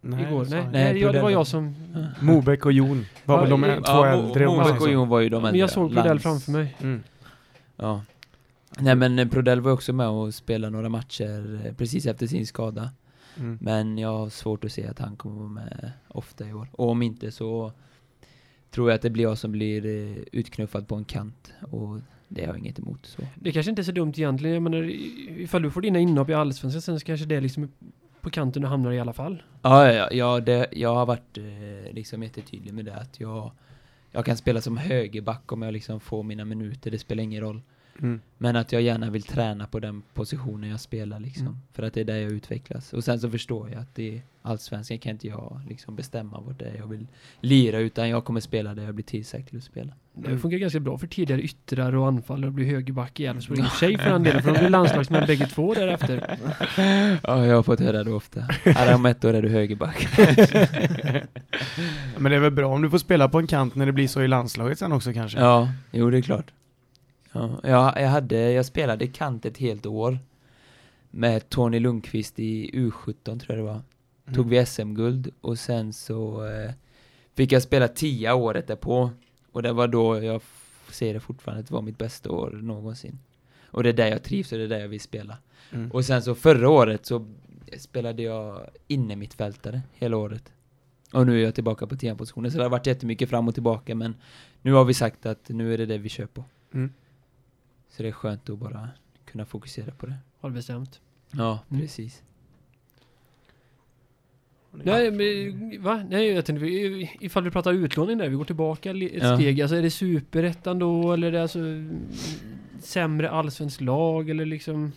[0.02, 0.46] igår.
[0.46, 1.76] sa Nej, nej, ja, det var var- jag som...
[2.22, 4.90] Mobeck och Jon var Ja, väl de i- två ja, äldre om Mobeck och.
[4.92, 5.52] Jon var ju de äldre.
[5.52, 6.76] Men jag såg Prodell framför mig.
[6.82, 7.04] Mm.
[7.78, 8.02] Ja.
[8.82, 12.92] Nej men Prodell var också med och spelade några matcher eh, precis efter sin skada.
[13.38, 13.58] Mm.
[13.62, 16.68] Men jag har svårt att se att han kommer vara med ofta i år.
[16.72, 17.72] Och om inte så
[18.72, 21.54] tror jag att det blir jag som blir eh, utknuffad på en kant.
[21.72, 23.06] Och det har jag inget emot.
[23.06, 23.22] Så.
[23.36, 24.54] Det kanske inte är så dumt egentligen.
[24.54, 24.84] Jag menar,
[25.38, 27.72] ifall du får dina inhopp i Allsvenskan sen så kanske det är liksom
[28.22, 29.44] på kanten du hamnar i alla fall.
[29.62, 33.52] Ja, ja, ja det, jag har varit eh, liksom jättetydlig med det att jag,
[34.12, 37.62] jag kan spela som högerback om jag liksom får mina minuter, det spelar ingen roll.
[38.02, 38.22] Mm.
[38.38, 41.48] Men att jag gärna vill träna på den positionen jag spelar liksom.
[41.48, 41.60] Mm.
[41.74, 42.94] För att det är där jag utvecklas.
[42.94, 46.66] Och sen så förstår jag att i Allsvenskan kan inte jag liksom bestämma vad det
[46.66, 47.08] är jag vill
[47.42, 49.94] lira utan jag kommer spela där jag blir tillsagd till att spela.
[50.14, 53.60] Det funkar ganska bra för tidigare yttrar och anfallare att bli högerback i Elfsborg.
[53.60, 56.38] I och för sig för den delen, för de blir landslagsmän bägge två därefter.
[57.24, 58.48] Ja, jag har fått höra det ofta.
[58.96, 60.08] Om ett år är du högerback.
[62.18, 64.08] Men det är väl bra om du får spela på en kant när det blir
[64.08, 65.40] så i landslaget sen också kanske?
[65.40, 66.52] Ja, jo det är klart.
[67.32, 70.20] Ja, jag, jag, hade, jag spelade kant ett helt år
[71.12, 73.82] med Tony Lundqvist i U17 tror jag det var.
[74.26, 74.36] Mm.
[74.36, 76.72] Tog vi SM-guld och sen så eh,
[77.36, 79.12] fick jag spela 10 året därpå.
[79.52, 80.42] Och det var då jag
[80.92, 83.20] ser det fortfarande det var mitt bästa år någonsin.
[83.72, 85.38] Och det är där jag trivs och det är där jag vill spela.
[85.72, 85.92] Mm.
[85.92, 87.28] Och sen så förra året så
[87.78, 90.54] spelade jag inne mittfältare hela året.
[91.14, 92.52] Och nu är jag tillbaka på 10-positionen.
[92.52, 94.16] Så det har varit jättemycket fram och tillbaka men
[94.62, 96.44] nu har vi sagt att nu är det det vi kör på.
[96.74, 96.94] Mm.
[97.90, 98.90] Så det är skönt att bara
[99.26, 100.16] kunna fokusera på det.
[100.40, 101.02] Har du bestämt.
[101.32, 101.82] Ja, Mm.
[101.82, 102.24] precis.
[104.72, 106.04] Nej, men, va?
[106.10, 109.36] Nej, jag tänkte, vi- ifall vi pratar utlåning där, vi går tillbaka ett Ja.
[109.38, 109.62] steg.
[109.62, 111.60] Alltså är det superettan då, eller är det alltså
[112.82, 114.92] sämre allsvensk lag, eller liksom...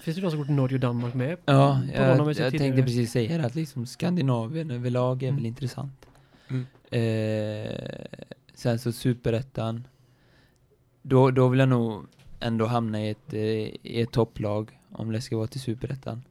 [0.00, 1.36] Finns det någon som går till Norge och Danmark med?
[1.44, 2.58] Ja, På någon av jag, jag tidigare.
[2.58, 5.36] tänkte precis säga det att liksom Skandinavien överlag är Mm.
[5.36, 6.06] väl intressant.
[6.48, 6.66] Mm.
[6.90, 8.06] Eh,
[8.54, 9.86] sen så superettan.
[11.02, 12.06] Då, då vill jag nog
[12.40, 16.22] ändå hamna i ett, eh, i ett topplag om det ska vara till superettan.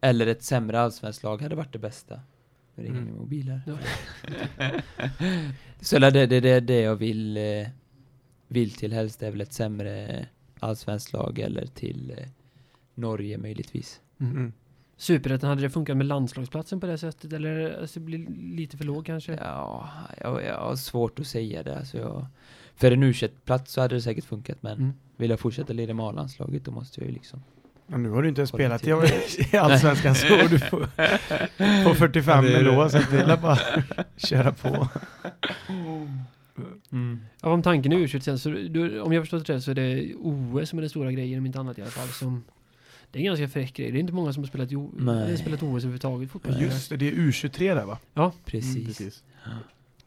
[0.00, 2.20] Eller ett sämre allsvenskt lag hade varit det bästa.
[2.74, 3.10] Nu ringer Mm.
[3.10, 3.78] min mobil här.
[5.80, 7.68] Så det, det, det är det jag vill, eh,
[8.48, 10.26] vill till helst är väl ett sämre
[10.60, 12.26] allsvenskt lag eller till eh,
[12.94, 14.00] Norge möjligtvis.
[14.20, 14.52] Mm.
[15.00, 17.32] Superettan, hade det funkat med landslagsplatsen på det sättet?
[17.32, 19.34] Eller alltså, det blir lite för låg kanske?
[19.34, 19.88] Ja,
[20.20, 21.78] jag, jag har svårt att säga det.
[21.78, 22.26] Alltså jag,
[22.76, 23.12] för en u
[23.44, 24.92] plats så hade det säkert funkat, men Mm.
[25.16, 27.42] vill jag fortsätta lira med A-landslaget då måste jag ju liksom...
[27.86, 28.90] Men nu har du inte ens spelat i,
[29.52, 30.86] i Allsvenskan så du får,
[31.84, 32.70] får 45 Ja, det det.
[32.70, 33.58] ändå så att det är bara
[34.16, 34.88] köra på.
[37.42, 40.14] Ja, om tanken är u sen så du, om jag förstått rätt så är det
[40.14, 42.08] OS som är den stora grejen, om inte annat i alla fall.
[42.08, 42.44] Som,
[43.10, 43.90] det är en ganska fräck grej.
[43.92, 45.36] Det är inte många som har spelat, i O- Nej.
[45.36, 46.62] spelat OS överhuvudtaget fotboll.
[46.62, 48.32] Just det, det är U23 där va?
[48.44, 48.74] Precis.
[48.74, 49.22] Mm, precis.
[49.44, 49.50] Ja.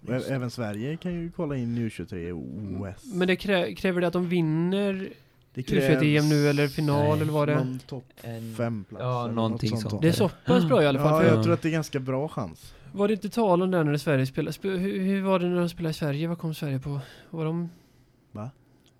[0.07, 3.13] Och ä- Även Sverige kan ju kolla in U23 och OS.
[3.13, 5.09] Men det krä, kräver det att de vinner
[5.53, 7.21] det U21-EM nu eller final Nej.
[7.21, 7.77] eller vad det är?
[7.87, 10.01] Topp En- fem plats ja, någonting något sånt.
[10.01, 11.23] Det är så pass bra i alla fall.
[11.23, 12.73] Ja, jag, jag tror att det är ganska bra chans.
[12.91, 14.53] var det inte tal om det när Sverige spelade?
[14.57, 16.27] Sp hur, hur var det när de spelade i Sverige?
[16.27, 16.99] Vad kom Sverige på?
[17.29, 17.69] Var de...
[18.31, 18.49] Va?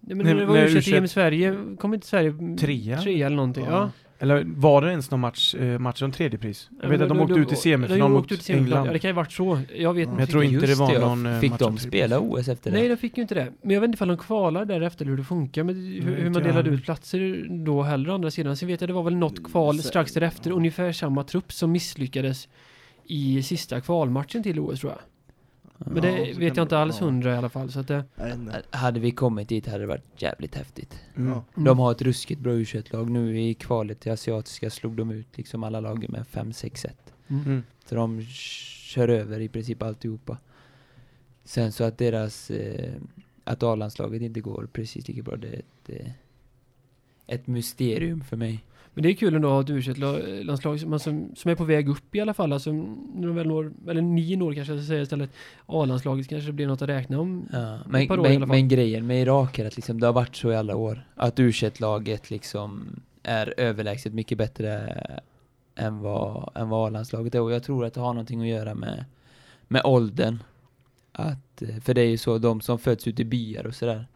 [0.07, 3.01] Men när det var när U21-EM i U21 Sverige, kom inte Sverige Trea?
[3.01, 3.65] trea eller någonting?
[3.65, 3.89] Ja.
[4.19, 6.69] Eller var det ens någon match, eh, match om tredje pris?
[6.81, 8.67] Jag vet att de åkte ut i semifinal de mot ut i semifinal.
[8.67, 8.87] England.
[8.87, 9.59] Ja, det kan ju varit så.
[9.75, 10.21] Jag vet inte.
[10.21, 10.99] jag tror inte det var ja.
[10.99, 12.77] någon, eh, Fick match de spela OS efter det?
[12.77, 13.53] Nej, de fick ju inte det.
[13.61, 15.63] Men jag vet inte ifall de kvalar därefter hur det funkar.
[15.63, 18.57] Men hur, hur man delade ut platser då heller å andra sidan.
[18.57, 20.51] Sen vet jag det var väl något kval Sen- strax därefter.
[20.51, 22.47] Ungefär samma trupp som misslyckades
[23.05, 25.01] i sista kvalmatchen till OS tror jag.
[25.77, 27.05] Men det Ja, vet jag det- inte alls ja.
[27.05, 27.71] hundra i alla fall.
[27.71, 28.03] Så att det.
[28.71, 30.99] Hade vi kommit dit hade det varit jävligt häftigt.
[31.15, 31.31] Mm.
[31.31, 31.41] Mm.
[31.55, 35.37] De har ett ruskigt bra u lag Nu i kvalet till Asiatiska slog de ut
[35.37, 36.89] liksom alla lag med 5-6-1.
[37.27, 37.63] Mm.
[37.85, 40.37] Så de kör över i princip alltihopa.
[41.43, 42.93] Sen så att deras, eh,
[43.43, 46.13] att A-landslaget inte går precis lika bra, det är
[47.27, 48.63] ett, mysterium för mig.
[48.93, 50.99] Men det är kul ändå att ha ett u landslag som,
[51.35, 52.53] som, är på väg upp i alla fall.
[52.53, 55.29] Alltså, när de väl når, eller nio når kanske jag ska säga istället.
[55.65, 57.47] A-landslaget kanske blir något att räkna om.
[57.53, 58.57] Ja, ett men, par år i alla men, fall.
[58.57, 61.07] men grejen med Irak är att liksom, det har varit så i alla år.
[61.15, 64.97] Att u laget liksom är överlägset mycket bättre
[65.75, 67.41] än vad, än vad A-landslaget är.
[67.41, 69.05] Och jag tror att det har någonting att göra med,
[69.67, 70.43] med åldern.
[71.11, 74.07] Att, eh, för det är ju så, de som föds ute i byar och sådär.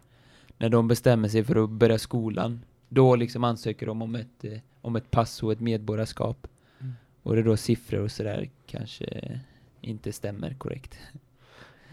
[0.57, 2.61] När de bestämmer sig för att börja skolan.
[2.89, 6.47] Då liksom ansöker de om ett, eh, om ett pass och ett medborgarskap.
[6.79, 6.93] Mm.
[7.23, 9.39] Och det är då siffror och sådär kanske
[9.81, 10.99] inte stämmer korrekt.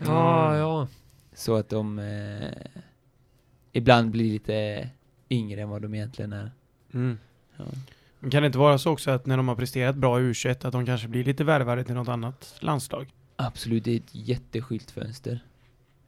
[0.05, 0.59] Ja, Mm.
[0.61, 0.89] ja.
[1.35, 2.49] Så att de eh,
[3.73, 4.89] ibland blir lite
[5.31, 6.51] yngre än vad de egentligen är.
[6.95, 7.19] Mm.
[7.57, 7.65] Ja.
[8.21, 10.67] Men kan det inte vara så också att när de har presterat bra i U21
[10.67, 13.13] att de kanske blir lite värvade till något annat landslag?
[13.37, 15.41] Absolut, det är ett jätteskyltfönster.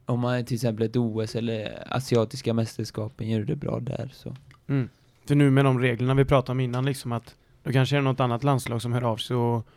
[0.05, 4.35] Om man till exempel ett OS eller asiatiska mästerskapen gör det bra där så.
[4.67, 4.89] Mm.
[5.27, 8.03] För nu med de reglerna vi pratade om innan liksom att då kanske är det
[8.03, 9.67] något annat landslag som hör av sig och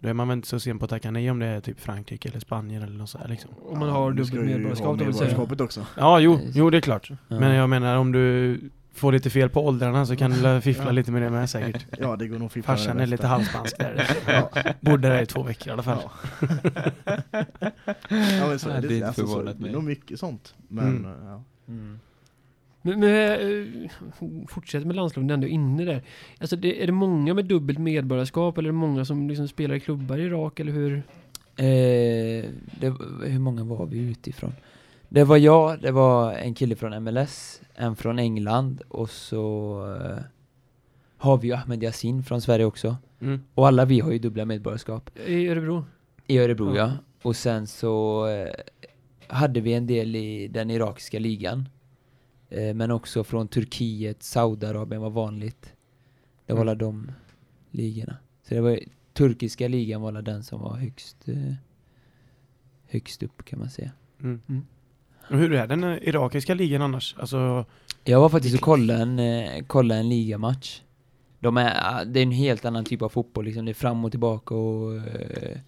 [0.00, 1.80] då är man väl inte så sen på att tacka nej om det är typ
[1.80, 3.50] Frankrike eller Spanien eller något sådär liksom.
[3.66, 5.46] Om man har dubbelt medborgarskap då vill säga.
[5.64, 5.86] också.
[5.96, 7.10] Ja, jo, jo det är klart.
[7.10, 7.16] Ja.
[7.28, 8.60] Men jag menar om du
[8.94, 10.90] får lite fel på åldrarna så kan du fiffla Ja.
[10.90, 11.86] lite med det med säkert.
[11.98, 14.06] Ja, det går nog fiffla med Farsan det är lite halvspansk där.
[14.26, 14.50] Ja.
[14.80, 15.98] Bodde där i två veckor i alla fall.
[16.02, 16.10] Ja.
[18.08, 19.70] ja, men så är det är det, inte alltså, så, förvånat det mig.
[19.70, 20.54] är nog mycket sånt.
[20.68, 21.10] Men Mm.
[21.26, 21.42] ja.
[22.88, 23.90] Men, men eh,
[24.48, 26.02] fortsätt med landslagen ändå inne där.
[26.40, 29.74] Alltså det, är det många med dubbelt medborgarskap eller är det många som liksom spelar
[29.74, 31.02] i klubbar i Irak eller hur?
[31.56, 32.44] Eh,
[32.80, 34.52] det, hur många var vi utifrån?
[35.08, 40.22] Det var jag, det var en kille från MLS, en från England och så eh,
[41.16, 42.96] har vi ju Ahmed Yassin från Sverige också.
[43.20, 43.40] Mm.
[43.54, 45.10] Och alla vi har ju dubbla medborgarskap.
[45.26, 45.84] I Örebro?
[46.26, 46.76] I Örebro Ja.
[46.76, 46.92] ja.
[47.22, 48.48] Och sen så eh,
[49.26, 51.68] hade vi en del i den irakiska ligan.
[52.48, 55.72] Eh, men också från Turkiet, Saudiarabien var vanligt.
[56.46, 56.68] Det var Mm.
[56.68, 57.10] alla de
[57.70, 58.16] ligorna.
[58.48, 58.78] Så det var
[59.12, 61.54] turkiska ligan var den som var högst eh,
[62.86, 63.90] högst upp kan man säga.
[64.20, 64.40] Mm.
[64.48, 64.66] Mm.
[65.28, 67.16] Hur är den irakiska ligan annars?
[67.18, 67.64] Alltså,
[68.04, 70.82] Jag var faktiskt och kollade en, eh, kollade en ligamatch.
[71.40, 73.64] De är, ah, det är en helt annan typ av fotboll liksom.
[73.64, 75.58] Det är fram och tillbaka och eh,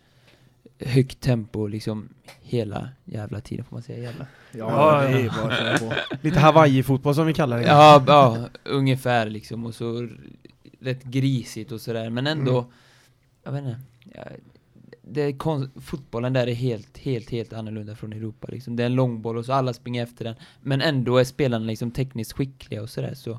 [0.86, 2.08] högt tempo liksom
[2.42, 4.26] hela jävla tiden får man säga jävla.
[4.52, 5.32] Ja, Ja, det är ja.
[5.42, 5.94] bara på.
[6.22, 7.64] lite Hawaii-fotboll som vi kallar det.
[7.64, 10.08] Ja, ja, ungefär liksom och så
[10.80, 12.70] rätt grisigt och sådär men ändå Mm.
[13.44, 13.80] jag vet inte
[14.14, 14.22] ja,
[15.02, 15.36] det
[15.80, 18.76] fotbollen där är helt, helt, helt annorlunda från Europa liksom.
[18.76, 21.90] Det är en långboll och så alla springer efter den men ändå är spelarna liksom
[21.90, 23.38] tekniskt skickliga och sådär så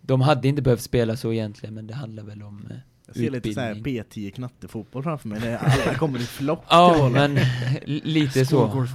[0.00, 3.30] de hade inte behövt spela så egentligen men det handlar väl om eh, Jag ser
[3.30, 4.02] lite såhär Utbildning.
[4.04, 5.40] P10 knattefotboll framför mig.
[5.40, 6.64] Där alla kommer i flock.
[6.70, 7.38] Ja, men
[7.86, 8.86] lite så.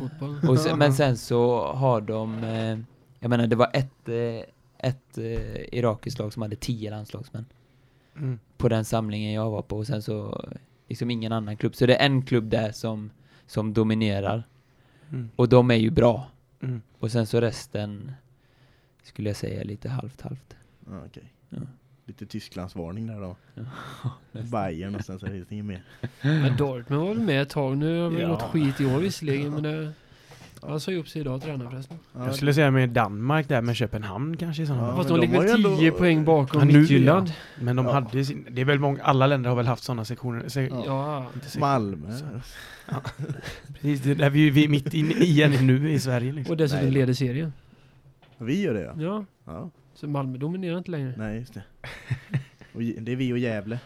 [0.49, 2.79] Och sen, men sen så har de, eh,
[3.19, 4.43] jag menar det var ett, eh,
[4.89, 7.45] ett eh, irakiskt lag som hade tio landslagsmän
[8.17, 8.39] Mm.
[8.57, 10.45] på den samlingen jag var på och sen så
[10.89, 11.75] liksom ingen annan klubb.
[11.75, 13.11] Så det är en klubb där som,
[13.47, 14.43] som dominerar
[15.09, 15.29] Mm.
[15.35, 16.27] och de är ju bra.
[16.61, 16.81] Mm.
[16.99, 18.11] Och sen så resten
[19.03, 20.55] skulle jag säga lite halvt halvt.
[21.05, 21.33] Okej.
[21.49, 21.57] Ja.
[22.11, 23.35] Lite Tysklandsvarning där då.
[23.55, 23.63] Ja.
[24.51, 25.83] Bayern och sen så är det inget mer.
[26.21, 27.77] Men Dortmund var väl med ett tag.
[27.77, 28.27] Nu har vi Ja.
[28.27, 29.91] gått skit i år visserligen men det...
[30.61, 31.97] Han sa ju upp sig idag tränaren förresten.
[32.13, 34.95] Ja, Jag skulle säga med Danmark där med Köpenhamn kanske sådana Ja.
[34.95, 37.33] Fast de de ligger har ju väl 10 ändå- poäng bakom Ja, nu, Midtjylland.
[37.61, 37.91] Men de Ja.
[37.93, 40.49] hade sin, det är väl många, alla länder har väl haft sådana sektioner.
[40.49, 40.83] Se, Ja.
[40.85, 41.25] Ja.
[41.35, 41.67] inte sektioner.
[41.73, 42.19] Malmö.
[43.73, 46.51] Precis, det är där vi, vi är mitt inne i igen nu i Sverige liksom.
[46.53, 46.93] Och dessutom Nej.
[46.93, 47.53] leder serien.
[48.37, 49.25] Vi gör det ja.
[49.45, 49.69] Ja.
[50.01, 51.13] Så Malmö dominerar inte längre.
[51.17, 51.63] Nej, just det.
[52.73, 53.79] Och det är vi och Gävle.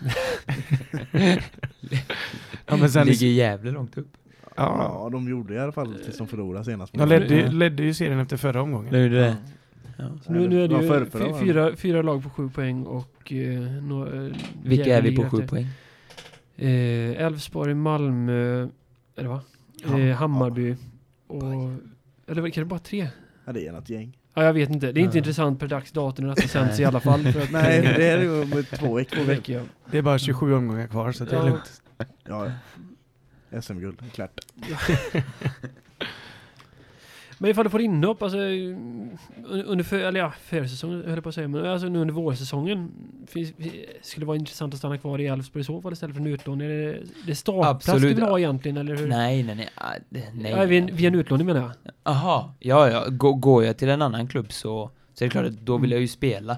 [2.66, 4.08] Ja, men sen, Ligger Gävle långt upp.
[4.42, 6.92] ja, Ja, de gjorde i alla fall tills de förlorade senast.
[6.94, 7.50] de ledde, Ja.
[7.50, 8.92] ledde ju serien efter förra omgången.
[8.92, 9.36] Nu är det
[9.98, 10.04] Ja.
[10.22, 13.32] Så nu, nu är det ju förra- förra fyra, fyra lag på sju poäng och...
[13.32, 14.32] Eh, nå, eh,
[14.64, 15.66] Vilka är vi på sju poäng?
[16.56, 18.62] Eh, Elfsborg, Malmö,
[19.16, 19.42] är det va?
[19.84, 19.98] Ja.
[20.00, 20.76] Eh, Hammarby
[21.26, 21.42] och...
[22.26, 23.08] Eller var det bara tre?
[23.44, 24.16] Ja, det är något gäng.
[24.34, 24.92] Ja, jag vet inte.
[24.92, 27.32] Det är inte intressant per dags datum när detta sänds i alla fall.
[27.32, 29.16] För att, Nej, det är ju om två veckor.
[29.16, 29.56] två veckor.
[29.56, 29.62] Ja.
[29.90, 31.44] Det är bara 27 omgångar kvar så det är Ja.
[31.44, 31.82] lugnt.
[32.28, 32.50] Ja.
[33.60, 34.40] SM-guld, klart.
[37.42, 39.18] Men ifall du får inhopp, alltså un-
[39.66, 42.90] under för, eller ja, försäsongen höll jag på att säga, men alltså nu under vårsäsongen
[43.26, 43.52] finns,
[44.02, 46.26] skulle det vara intressant att stanna kvar i Elfsborg i så fall istället för en
[46.26, 46.66] utlåning?
[46.66, 49.08] Är det, det startplats du vill ha egentligen, eller hur?
[49.08, 49.68] Nej, nej, nej.
[49.74, 50.50] ah, det- nej.
[50.52, 51.72] Ja, vid, en, vid en utlåning menar jag.
[52.02, 53.04] Aha, ja, ja.
[53.08, 55.90] Gå- Går jag till en annan klubb så, så är det klart att då vill
[55.90, 56.56] jag ju spela.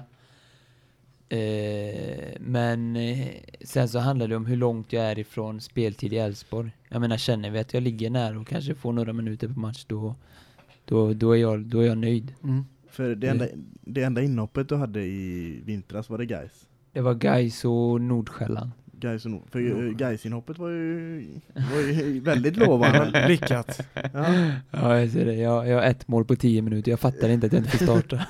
[1.29, 3.27] Eh, men eh,
[3.61, 6.71] sen så handlar det om hur långt jag är ifrån speltid i Elfsborg.
[6.89, 9.85] Jag menar, känner vi att jag ligger nära och kanske får några minuter på match,
[9.87, 10.15] då,
[10.85, 12.33] då, då, är, jag, då är jag nöjd.
[12.43, 12.65] Mm.
[12.89, 13.47] För det enda,
[13.81, 16.67] det enda inhoppet du hade i vintras var det Gais.
[16.91, 18.71] Det var Gais och Nordsjälland.
[19.03, 19.49] Gais och Nord.
[19.51, 19.97] För mm.
[19.97, 23.27] Gais-inhoppet var ju, var ju väldigt lovande.
[23.27, 23.81] Lyckat.
[23.93, 24.25] Ja.
[24.71, 25.33] Ja, jag ser det.
[25.33, 26.91] Jag, jag har ett mål på tio minuter.
[26.91, 28.25] Jag fattar inte att jag inte får starta.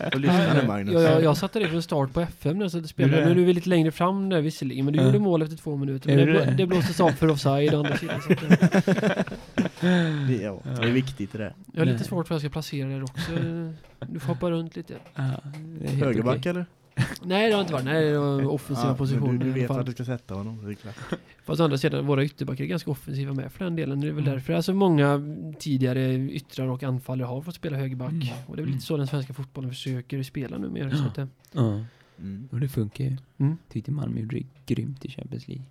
[0.14, 0.94] Och lyssna nu Magnus.
[0.94, 3.18] Jag, jag, jag satte dig från start på FM nu så det spelar.
[3.18, 5.06] Gjorde Nu är du lite längre fram där visserligen, men du Ja.
[5.06, 6.16] gjorde mål efter två minuter.
[6.16, 6.54] Men det, det?
[6.56, 8.20] det blåstes av för offside andra sidan.
[10.28, 11.54] Det, ja, det är viktigt det där.
[11.72, 13.32] jag har lite svårt för att jag ska placera det också.
[14.08, 14.94] Du får hoppa runt lite.
[15.14, 15.22] Ja,
[15.88, 16.50] Högerback okej.
[16.50, 16.66] eller?
[17.22, 17.84] Nej det har inte varit.
[17.84, 20.64] Nej det var offensiva Ja, positioner du, du vet att du ska sätta honom.
[20.64, 20.94] Det är klart.
[21.44, 24.00] Fast å andra sidan, våra ytterbackar är ganska offensiva med för den delen.
[24.00, 24.34] Det är väl Mm.
[24.34, 25.20] därför alltså många
[25.58, 28.10] tidigare yttrar och anfallare har fått spela högerback.
[28.12, 28.26] Mm.
[28.46, 30.90] Och det är väl lite så den svenska fotbollen försöker spela nu mer.
[30.90, 31.84] Så att, det- Ja,
[32.18, 32.48] Mm.
[32.52, 33.16] och det funkar ju.
[33.38, 33.56] mm.
[33.72, 35.64] Tyckte Malmö gjorde det grymt i Champions League.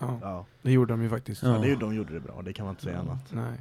[0.00, 0.46] Ja, Ja.
[0.62, 1.42] det gjorde de ju faktiskt.
[1.42, 1.48] Ja.
[1.48, 3.00] Det, de gjorde det bra, det kan man inte säga Ja.
[3.00, 3.32] annat.
[3.32, 3.58] Nej.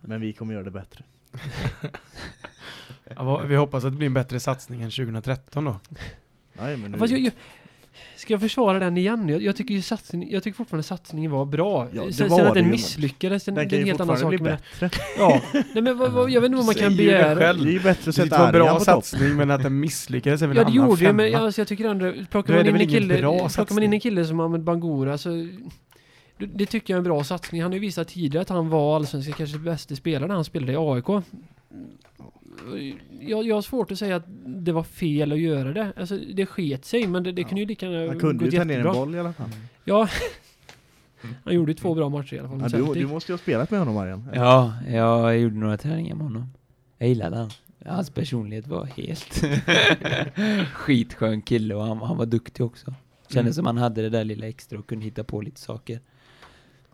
[0.00, 1.04] Men vi kommer göra det bättre.
[3.16, 5.80] Ja, vi hoppas att det blir en bättre satsning än 2013 då.
[6.52, 7.32] Nej, men nu, Fast jag, jag,
[8.16, 9.28] ska jag försvara den igen?
[9.28, 11.88] Jag, jag, tycker, ju satsning, jag tycker fortfarande satsningen var bra.
[11.92, 13.86] Ja, det sen, var sen att det den ju, misslyckades, den, den det är en
[13.86, 14.28] ju helt annan sak.
[14.28, 14.90] bli Men, bättre.
[15.18, 17.38] ja, nej, men vad, vad, jag vet inte vad man kan ju det begära.
[17.38, 17.64] själv.
[17.64, 20.42] Det är ju bättre att Det sätta var en bra satsning men att den misslyckades
[20.42, 22.76] är väl Ja det gjorde det, men alltså, jag tycker ändå, plockar man, det in
[22.76, 23.18] en kille,
[23.54, 25.28] plockar man in en kille som Ahmed Bangura så
[26.38, 27.62] det, det tycker jag är en bra satsning.
[27.62, 30.72] Han har ju visat tidigare att han var allsvenska kanske bästa spelare när han spelade
[30.72, 31.24] i AIK.
[33.20, 35.92] Jag, jag har svårt att säga att det var fel att göra det.
[35.96, 37.48] Alltså det sket sig men det, det Ja.
[37.48, 39.48] kunde ju lika gärna Han kunde ju ta ner en boll i alla fall.
[39.84, 40.08] Ja.
[41.44, 42.60] Han gjorde ju två bra matcher i alla fall.
[42.72, 44.28] Ja, du, du måste ju ha spelat med honom Arjan.
[44.34, 46.46] Ja, jag gjorde några träningar med honom.
[46.98, 47.50] Jag gillade han.
[47.86, 49.44] Hans personlighet var helt
[50.72, 52.94] skitskön kille och han, han var duktig också.
[53.30, 53.52] Kändes Mm.
[53.52, 56.00] som han hade det där lilla extra och kunde hitta på lite saker.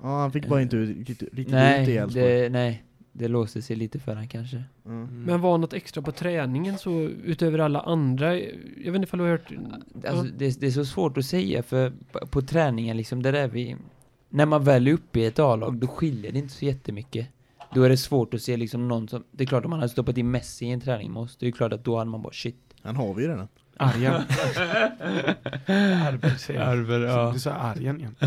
[0.03, 2.25] Ja, han fick bara inte ut, riktigt, ut i Nej, Elfsborg.
[2.25, 2.85] det, nej,
[3.17, 4.63] det låste sig lite för han kanske.
[4.87, 5.03] Mm.
[5.03, 5.23] Mm.
[5.23, 8.39] Men var något extra på träningen så utöver alla andra?
[8.39, 9.53] Jag vet inte ifall du har hört?
[10.09, 10.33] Alltså, Ja.
[10.39, 13.77] det, det är så svårt att säga för på, på träningen liksom, där är vi
[14.29, 17.29] När man väl är uppe i ett A-lag, då skiljer det inte så jättemycket
[17.75, 19.89] Då är det svårt att se liksom någon som, det är klart om man hade
[19.89, 22.23] stoppat in Messi i en träning med oss, det är klart att då hade man
[22.23, 23.49] bara shit Han har vi ju redan.
[23.77, 24.15] Arjan.
[26.07, 26.61] Arber säger.
[26.61, 27.31] Arber, ja.
[27.33, 28.17] Du sa Arjan igen.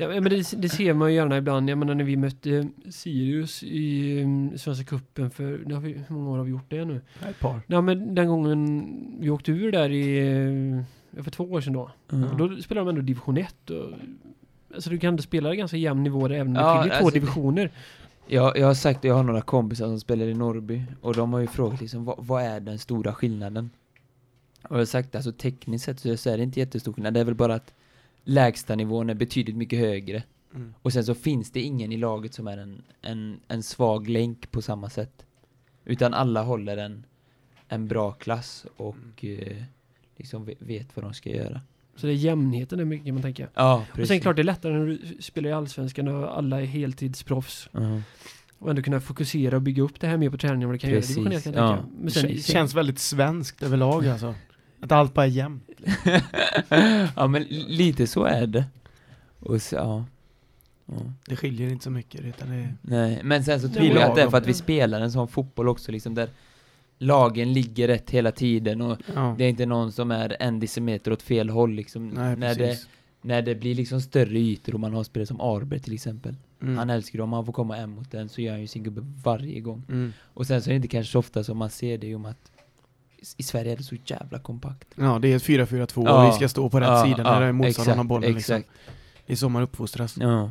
[0.00, 1.70] Ja, men det, det ser man ju gärna ibland.
[1.70, 6.14] Jag menar när vi mötte Sirius i um, Svenska Cupen för, det har vi, hur
[6.14, 7.00] många år har vi gjort det nu?
[7.28, 7.60] Ett par.
[7.66, 8.86] Ja men den gången
[9.20, 10.84] vi åkte ur där i,
[11.22, 11.90] för två år sedan då.
[12.12, 12.36] Mm.
[12.36, 13.92] Då spelade de ändå division 1 och,
[14.74, 16.98] Alltså du kan ändå spela i ganska jämn nivå där, även om det Ja, skiljer
[16.98, 17.70] två alltså, divisioner.
[18.26, 21.32] Jag, jag har sagt det, jag har några kompisar som spelar i Norrby och de
[21.32, 23.70] har ju frågat liksom, vad, vad är den stora skillnaden?
[24.68, 27.24] Och jag har sagt alltså tekniskt sett så är det inte jättestor skillnad, det är
[27.24, 27.74] väl bara att
[28.24, 30.22] lägsta nivån är betydligt mycket högre
[30.54, 30.74] Mm.
[30.82, 34.50] och sen så finns det ingen i laget som är en, en, en svag länk
[34.50, 35.24] på samma sätt.
[35.84, 37.04] Utan alla håller en,
[37.68, 39.56] en bra klass och eh,
[40.16, 41.60] liksom ve- vet vad de ska göra.
[41.96, 43.48] Så det är jämnheten är mycket man tänker.
[43.54, 46.64] Ja, Och sen klart det är lättare när du spelar i Allsvenskan och alla är
[46.64, 47.68] heltidsproffs.
[47.72, 48.00] Ja.
[48.58, 50.78] Och ändå kunna fokusera och bygga upp det här mer på träningen än vad du
[50.78, 51.76] kan Precis, göra i division 1 kan jag ja.
[51.76, 51.88] tänka.
[51.96, 54.34] Men Det sen, kän- känns väldigt svenskt överlag alltså.
[54.80, 55.70] Att allt bara är jämnt.
[57.16, 58.64] ja men lite så är det.
[59.40, 60.04] Och så, ja.
[60.86, 60.94] ja.
[61.26, 62.76] Det skiljer inte så mycket utan det är...
[62.82, 65.28] Nej, men sen så tror jag att det är för att vi spelar en sån
[65.28, 66.28] fotboll också liksom där
[66.98, 69.34] lagen ligger rätt hela tiden och Ja.
[69.38, 72.08] det är inte någon som är en decimeter åt fel håll liksom.
[72.08, 72.86] Nej, när, det,
[73.22, 76.34] när det blir liksom större ytor och man har spelare som Arber till exempel.
[76.62, 76.78] Mm.
[76.78, 79.00] Han älskar om han får komma en mot den så gör han ju sin gubbe
[79.24, 79.82] varje gång.
[79.88, 80.12] Mm.
[80.20, 82.50] Och sen så är det inte kanske så ofta som man ser det om att
[83.36, 84.88] i Sverige är det så jävla kompakt.
[84.94, 86.22] Ja, det är ett 4-4-2 Ja.
[86.26, 88.32] och vi ska stå på rätt Ja, sida när ja, motståndaren har exakt, bollen.
[88.34, 88.56] Liksom.
[88.56, 88.74] Exakt.
[89.26, 90.16] Det är så man uppfostras.
[90.20, 90.50] Ja.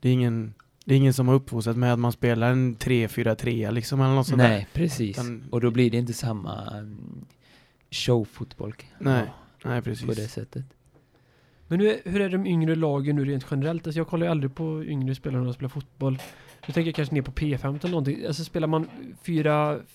[0.00, 3.70] Det är ingen, det är ingen som har uppfostrat med att man spelar en 3-4-3
[3.70, 4.48] liksom eller något sånt där.
[4.48, 5.18] Nej, precis.
[5.18, 7.24] Utan- Och då blir det inte samma um,
[7.90, 8.74] showfotboll.
[8.98, 9.24] Nej,
[9.62, 10.32] Ja, Nej, på det precis.
[10.32, 10.64] sättet.
[11.68, 13.86] Men hur är, hur är de yngre lagen nu rent generellt?
[13.86, 16.18] Alltså jag kollar ju aldrig på yngre spelare när de spelar fotboll.
[16.66, 18.26] Nu tänker jag kanske ner på P15 eller någonting.
[18.26, 18.88] Alltså spelar man
[19.24, 19.86] 4-5-1,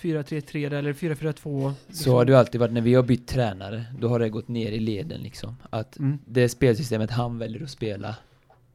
[0.00, 1.72] 4-3-3 eller 4-4-2?
[1.90, 4.72] Så har det alltid varit när vi har bytt tränare, då har det gått ner
[4.72, 5.56] i leden liksom.
[5.70, 6.18] Att Mm.
[6.26, 8.16] det spelsystemet han väljer att spela,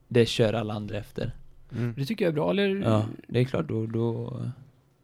[0.08, 1.36] det kör alla andra efter.
[1.78, 1.94] Mm.
[1.98, 2.76] Det tycker jag är bra, eller?
[2.76, 4.42] Ja, det är klart, då, då,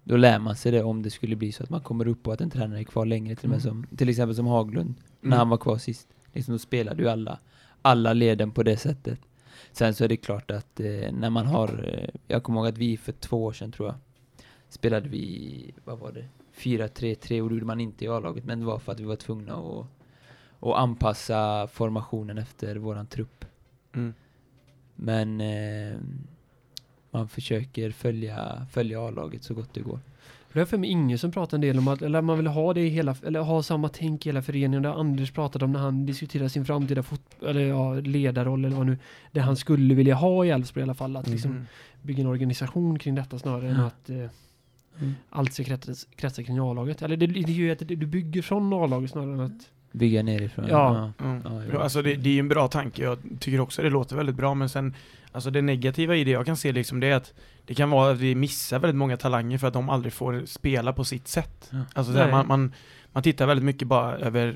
[0.04, 2.32] då lär man sig det om det skulle bli så att man kommer upp på
[2.32, 5.38] att en tränare är kvar längre till med som, till exempel som Haglund, när Mm.
[5.40, 6.08] han var kvar sist.
[6.34, 7.40] Liksom då spelade ju alla,
[7.82, 9.20] alla leden på det sättet.
[9.76, 12.78] Sen så är det klart att eh, när man har, eh, jag kommer ihåg att
[12.78, 13.96] vi för två år sedan tror jag,
[14.70, 18.66] spelade vi, vad var det, 4-3-3 och det gjorde man inte i A-laget, men det
[18.66, 19.86] var för att vi var tvungna att,
[20.60, 23.46] att anpassa formationen efter våran trupp.
[23.94, 24.14] Mm.
[24.96, 25.98] Men eh,
[27.12, 30.00] man försöker följa, följa A-laget så gott det går.
[30.56, 32.74] Det är för mig ingen som pratar en del om att, eller man vill ha
[32.74, 34.82] det i hela, eller ha samma tänk i hela föreningen.
[34.84, 38.86] Det Anders pratade om när han diskuterade sin framtida fot, eller ja, ledarroll eller vad
[38.86, 38.98] nu,
[39.32, 41.16] det han skulle vilja ha i Elfsborg i alla fall.
[41.18, 41.66] Att liksom Mm.
[42.02, 43.86] bygga en organisation kring detta snarare än Ja.
[43.86, 47.02] att eh, allt ska kretsa, kretsa kring A-laget.
[47.02, 50.66] Eller det, det gör ju att du bygger från A-laget snarare än att Bygga nerifrån.
[50.70, 51.12] Ja.
[51.18, 51.40] Ja.
[51.44, 54.16] Ja, Ja, alltså det, det är ju en bra tanke, jag tycker också det låter
[54.16, 54.94] väldigt bra men sen
[55.36, 57.34] Alltså det negativa i det jag kan se liksom det är att
[57.66, 60.94] Det kan vara att vi missar väldigt många talanger för att de aldrig får spela
[60.94, 61.78] på sitt sätt Ja.
[61.94, 62.74] Alltså så här, man, man,
[63.12, 64.56] man tittar väldigt mycket bara över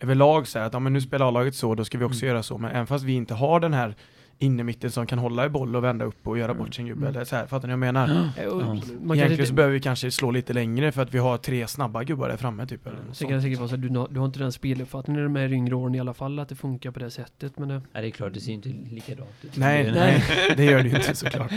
[0.00, 2.28] Överlag så här att ja, men nu spelar A-laget så, då ska vi också Mm.
[2.34, 3.94] göra så men även fast vi inte har den här
[4.42, 6.64] Innermitten som kan hålla i boll och vända upp och göra Mm.
[6.64, 7.14] bort sin gubbe Mm.
[7.16, 8.08] eller så här, fattar ni vad jag menar?
[8.36, 8.42] Ja.
[8.42, 8.60] Eh, Ja.
[8.60, 12.04] Kan Egentligen så behöver vi kanske slå lite längre för att vi har tre snabba
[12.04, 13.42] gubbar där framme typ eller kan det sånt.
[13.42, 15.74] säkert vara så att du, har- du har inte den speluppfattningen i de här yngre
[15.74, 17.58] åren i alla fall, att det funkar på det sättet.
[17.58, 19.56] Men eh, Ja, det är klart, det ser inte likadant ut.
[19.56, 20.24] Nej, Det nej,
[20.56, 21.52] det gör det ju inte såklart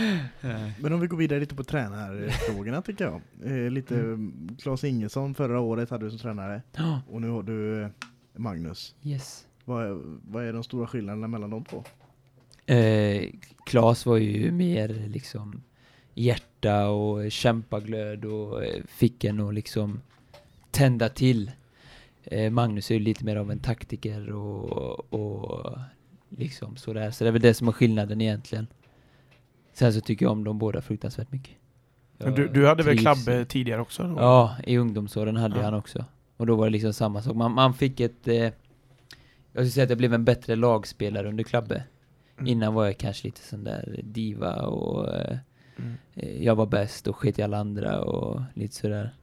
[0.80, 3.20] Men om vi går vidare lite på tränarfrågorna tycker jag.
[3.64, 4.18] Eh, lite
[4.62, 7.88] Claes Ingesson förra året hade du som tränare Ja, och nu har du eh,
[8.36, 8.94] Magnus.
[9.02, 9.42] yes.
[9.64, 9.98] Vad är,
[10.30, 11.84] vad är de stora skillnaderna mellan de två?
[12.66, 13.22] Eh,
[13.66, 15.62] Klas var ju mer liksom
[16.14, 20.00] hjärta och kämpaglöd och eh, fick en att liksom
[20.70, 21.50] tända till.
[22.24, 25.78] Eh, Magnus är ju lite mer av en taktiker och, och
[26.28, 27.10] liksom sådär.
[27.10, 28.66] Så det är väl det som är skillnaden egentligen.
[29.72, 31.54] Sen så tycker jag om dem båda fruktansvärt mycket.
[32.18, 34.02] Du, du hade väl trivs- Klabbe tidigare också?
[34.02, 34.14] Då?
[34.18, 35.62] Ja, i ungdomsåren hade Ja.
[35.64, 36.04] han också.
[36.36, 37.36] Och då var det liksom samma sak.
[37.36, 38.28] Man, man fick ett...
[38.28, 38.52] Eh, jag
[39.52, 41.82] skulle säga att jag blev en bättre lagspelare under Klabbe.
[42.38, 42.46] Mm.
[42.46, 45.08] Innan var jag kanske lite sån där diva och
[45.78, 45.94] Mm.
[46.14, 49.14] eh, jag var bäst och sket i alla andra och lite sådär.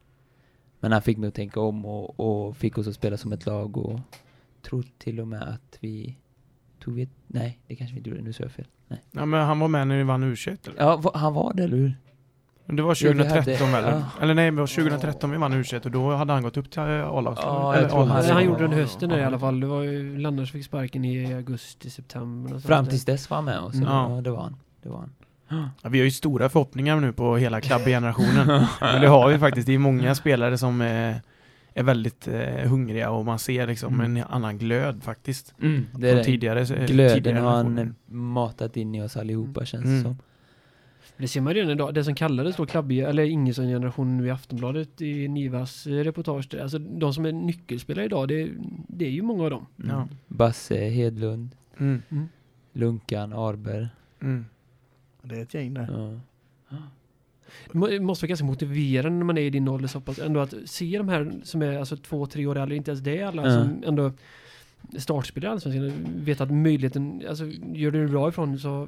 [0.80, 3.46] Men han fick mig att tänka om och, och fick oss att spela som ett
[3.46, 4.00] lag och
[4.62, 6.18] tror till och med att vi
[6.80, 7.10] tog ett...
[7.28, 8.22] Nej, det kanske vi inte gjorde.
[8.22, 8.66] Nu sa jag fel.
[8.88, 9.02] Nej.
[9.12, 10.82] Ja men han var med när vi vann U21 eller?
[10.82, 11.94] Ja, va, han var det, eller hur?
[12.66, 13.92] Det var Ja, vi 2013 hade- eller?
[13.92, 14.04] ja.
[14.22, 16.80] Eller nej, det var 2013 vi vann U21 och då hade han gått upp till
[16.80, 17.38] eh, A-lagslaget.
[17.46, 19.28] Ja, Eller han- han, han ja, gjorde den hösten där i ja.
[19.28, 19.60] alla fall.
[19.60, 22.56] Det var ju Landers fick sparken i augusti, september.
[22.56, 23.74] och Fram tills dess var han med oss.
[23.76, 23.88] Mm.
[23.88, 24.16] Ja.
[24.16, 24.22] Ja.
[24.22, 24.56] det var han.
[24.84, 25.10] Det var han.
[25.84, 28.66] Ja, vi har ju stora förhoppningar nu på hela Klabbe-generationen.
[28.82, 29.68] Men det har vi faktiskt.
[29.68, 31.22] Det är många spelare som är,
[31.74, 34.18] är väldigt eh, hungriga och man ser liksom Mm.
[34.18, 35.54] en annan glöd faktiskt.
[35.62, 36.24] Mm, det är Från det.
[36.24, 40.04] tidigare, eh, Glöden tidigare har han eh, matat in i oss allihopa känns det Mm.
[40.04, 40.18] som.
[41.18, 41.94] Det ser man redan idag.
[41.94, 46.48] Det som kallades då Klabbe, eller Ingesson-generationen nu i Aftonbladet i Nivas eh, reportage.
[46.52, 46.60] Där.
[46.60, 48.50] Alltså de som är nyckelspelare idag, det,
[48.88, 49.66] det är ju många av dem.
[49.84, 49.90] Mm.
[49.96, 50.08] Ja.
[50.28, 52.02] Basse, Hedlund, Mm.
[52.74, 53.90] Lunkan, Arber.
[54.22, 54.46] Mm.
[55.22, 55.88] Det är ett gäng där.
[56.70, 56.78] Ja.
[57.72, 60.20] Det må- det måste vara ganska motiverande när man är i din ålder så pass
[60.20, 63.22] ändå att se de här som är alltså två, tre år äldre, inte ens det
[63.24, 64.12] alla som ändå
[64.98, 68.88] startspelar i Allsvenskan, vet att möjligheten, alltså gör du bra ifrån så,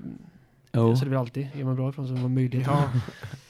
[0.76, 0.96] Jo.
[0.96, 2.68] så är det väl alltid, gör man bra ifrån så har man möjlighet.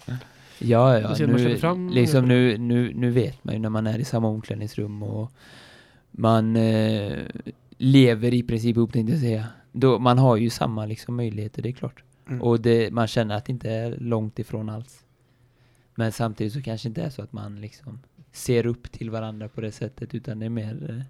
[0.08, 0.18] Ja.
[0.60, 1.28] Ja, ja.
[1.28, 5.04] Nu, fram- liksom nu, nu, nu vet man ju när man är i samma omklädningsrum
[5.04, 5.32] och
[6.12, 7.18] man eh,
[7.78, 9.48] lever i princip ihop tänkte jag säga.
[9.72, 12.04] Då, man har ju samma liksom möjligheter, det är klart.
[12.28, 12.42] Mm.
[12.42, 15.06] Och det, man känner att det inte är långt ifrån alls.
[15.96, 18.00] Men samtidigt så kanske inte är så att man liksom
[18.32, 21.06] ser upp till varandra på det sättet utan det är mer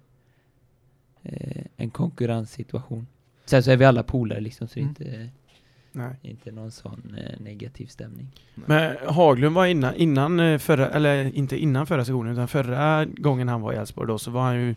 [1.22, 3.06] eh, eh, en konkurrenssituation.
[3.44, 4.90] Sen så är vi alla polare liksom så det är Mm.
[4.90, 5.28] inte,
[5.96, 6.16] Nej.
[6.22, 8.26] inte någon sån eh, negativ stämning.
[8.54, 13.48] Men Haglund var innan, innan eh, förra, eller inte innan förra säsongen utan förra gången
[13.48, 14.74] han var i Elfsborg då så var han ju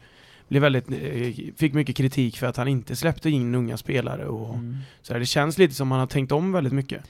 [0.48, 4.56] blev väldigt, eh, fick mycket kritik för att han inte släppte in unga spelare och
[4.56, 4.78] Mm.
[5.02, 5.20] så där.
[5.20, 7.04] Det känns lite som han har tänkt om väldigt mycket.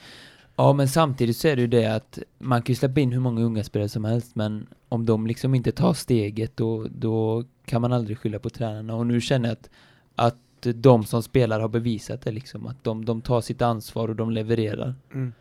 [0.55, 3.19] Ja, men samtidigt så är det ju det att man kan ju släppa in hur
[3.19, 7.81] många unga spelare som helst, men om de liksom inte tar steget, då, då kan
[7.81, 8.95] man aldrig skylla på tränarna.
[8.95, 9.69] Och nu känner jag att,
[10.15, 14.15] att de som spelar har bevisat det liksom, att de, de tar sitt ansvar och
[14.15, 14.95] de levererar.
[15.13, 15.33] Mm.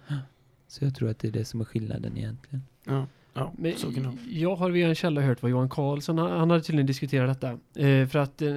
[0.69, 2.65] Så jag tror att det är det som är skillnaden egentligen.
[2.85, 6.19] Ja, ja Men så kan det jag har via en källa hört vad Johan Karlsson,
[6.19, 7.83] han, han hade tydligen diskuterat detta.
[7.87, 8.51] Eh, för att eh,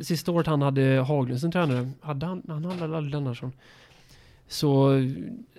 [0.00, 3.52] sista året han hade Haglund som tränare, hade han, han hade aldrig Lennartsson.
[4.48, 5.10] Så eh,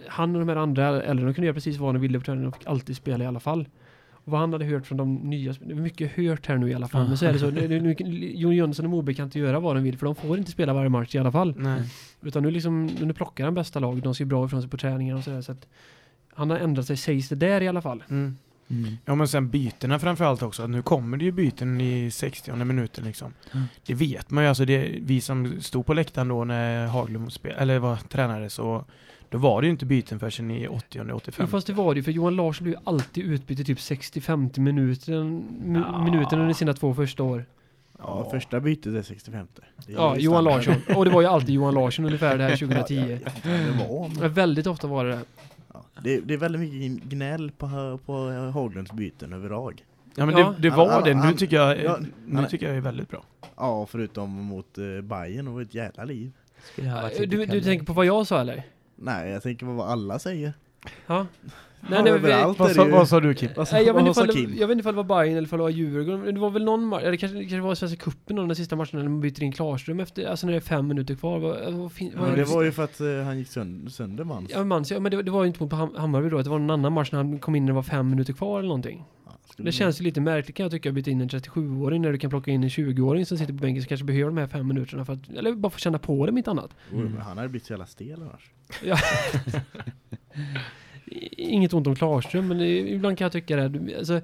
[0.07, 2.51] han och de här andra äldre, de kunde göra precis vad de ville på träningen,
[2.51, 3.65] de fick alltid spela i alla fall.
[4.29, 6.87] Vad han hade hört från de nya, det är mycket hört här nu i alla
[6.87, 7.95] fall, men så är det så, nu, nu,
[8.35, 10.73] Jon Jönsson och Moberg kan inte göra vad de vill, för de får inte spela
[10.73, 11.53] varje match i alla fall.
[11.57, 11.81] Nej.
[12.21, 15.15] Utan nu liksom, nu plockar han bästa laget, de ser bra ifrån sig på träningar
[15.15, 15.67] och sådär, så att
[16.33, 18.03] han har ändrat sig, sägs det där i alla fall.
[18.09, 18.35] Mm.
[18.69, 18.97] Mm.
[19.05, 20.67] Ja men sen bytena framförallt också.
[20.67, 23.33] Nu kommer det ju byten i 60 minuten liksom.
[23.53, 23.65] Mm.
[23.85, 24.49] Det vet man ju.
[24.49, 28.85] Alltså det, vi som stod på läktaren då när Haglund spel, eller var tränare så
[29.29, 31.47] då var det ju inte byten förrän i 80 Jo, 85.
[31.47, 34.59] fast det var det ju, för Johan Larsson blev ju alltid utbytt i typ 60-50
[34.59, 36.03] minuter, mi- Ja.
[36.03, 37.45] minuter under sina två första år.
[37.99, 39.47] Ja, första bytet är 65.
[39.87, 40.43] Det är Ja, Johan.
[40.43, 40.75] Larsson.
[40.95, 43.19] Och det var ju alltid Johan Larsson ungefär det här 2010.
[43.43, 45.19] Det var Men väldigt ofta var det det.
[45.73, 48.13] Ja, det, det är väldigt mycket gnäll på, på
[48.53, 49.83] Haglunds byten överlag.
[50.15, 50.53] Ja men Ja.
[50.57, 51.13] det, det var Han- det.
[51.13, 53.23] Nu han- tycker jag, ja, nu han- tycker jag det är väldigt bra.
[53.57, 56.31] Ja, förutom mot uh, Bayern och ett jävla liv.
[57.27, 58.63] Du, du tänker på vad jag sa eller?
[58.97, 60.53] Nej, jag tänker på vad alla säger.
[61.07, 61.25] Ja.
[61.89, 63.49] Nej, nej, men- Vad sa, det vad sa du Kim?
[63.57, 64.51] Vad sa, Nej, jag, vet vad sa Kim?
[64.51, 66.21] det- jag vet inte ifall det var Bayern eller ifall det var Djurgården.
[66.21, 68.55] men Det var väl någon match, eller kanske, kanske var Svenska cupen någon av de
[68.55, 71.39] sista matcherna när man byter in Klarström efter, alltså när det är fem minuter kvar.
[71.39, 74.23] Vad, vad, fin, är det det var ju för att eh, han gick sönder, sönder
[74.23, 74.47] man.
[74.49, 76.59] Ja, man, ja, men det, det var ju inte mot Ham- Hammarby då, det var
[76.59, 79.03] någon annan match när han kom in när det var fem minuter kvar eller någonting.
[79.57, 82.11] Ja, Det känns ju lite märkligt kan jag tycka att byta in en 37-åring när
[82.11, 84.47] du kan plocka in en 20-åring som sitter på bänken som kanske behöver de här
[84.47, 86.69] fem minuterna för att, eller bara få känna på det mitt annat.
[86.93, 88.51] Oj, men Han hade blivit så jävla stel annars.
[91.05, 93.95] I- Inget ont om Klarström, men ibland kan jag tycka det.
[93.97, 94.21] Alltså,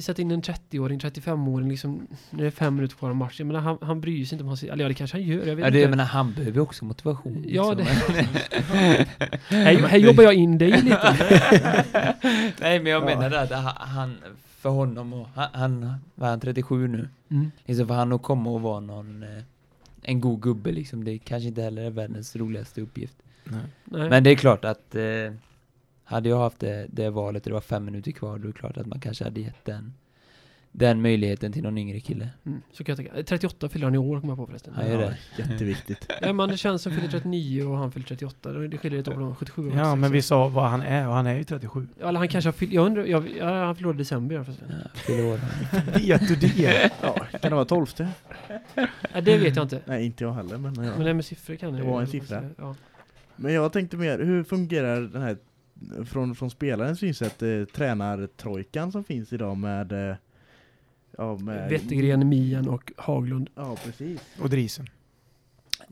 [0.00, 3.46] sätt in en 30-åring, 35-åring liksom, när det är fem minuter kvar av matchen.
[3.46, 5.56] Men han, han bryr sig inte om han Eller ja, det kanske han gör, jag
[5.56, 5.90] vet Ja, det, inte.
[5.96, 7.44] men han behöver ju också motivation.
[7.48, 8.14] Ja, liksom.
[9.48, 11.16] här, här jobbar jag in dig lite.
[12.60, 13.04] Nej, men jag Ja.
[13.06, 14.14] menar det att ha- han,
[14.62, 17.08] för honom och, han, han var han 37 nu?
[17.28, 17.50] Mm.
[17.64, 19.42] Liksom för han att komma och vara någon, eh,
[20.02, 23.16] en god gubbe liksom, det kanske inte heller är världens roligaste uppgift.
[23.44, 23.60] Nej.
[23.84, 24.10] Nej.
[24.10, 25.32] Men det är klart att, eh,
[26.04, 28.58] hade jag haft det, det valet och det var fem minuter kvar, då är det
[28.58, 29.94] klart att man kanske hade gett den,
[30.74, 32.28] den möjligheten till någon yngre kille.
[32.46, 33.18] Mm, så kan jag tänka.
[33.18, 34.74] Eh, 38 fyller han i år, kommer jag på förresten.
[34.74, 35.16] Han gör det.
[35.38, 36.12] Jätteviktigt.
[36.20, 38.52] Ja, men det känns som fyller 39 och han fyller 38.
[38.52, 40.00] Det skiljer ett år från 77 och Ja, 86.
[40.00, 41.86] men vi sa vad han är och han är ju 37.
[42.00, 44.44] Ja, Eller han kanske har fyllt, jag undrar, jag, ja, han förlorade i december ja.
[44.68, 45.40] Ja, fyller år.
[45.98, 46.90] Vet du det?
[47.02, 48.08] Ja, kan det vara tolfte?
[49.12, 49.80] Ja, det vet jag inte.
[49.84, 50.92] Nej, inte jag heller, men ja.
[50.96, 52.44] Men det med siffror kan Det jag var en siffra.
[52.58, 52.74] Ja.
[53.36, 55.36] Men jag tänkte mer, hur fungerar den här
[56.04, 60.16] från, från spelarens synsätt, eh, tränartrojkan som finns idag med eh,
[61.18, 61.70] Ja, med...
[61.70, 63.50] Wettergren, Mian och Haglund.
[63.54, 64.20] Ja, precis.
[64.40, 64.86] Och Drisen.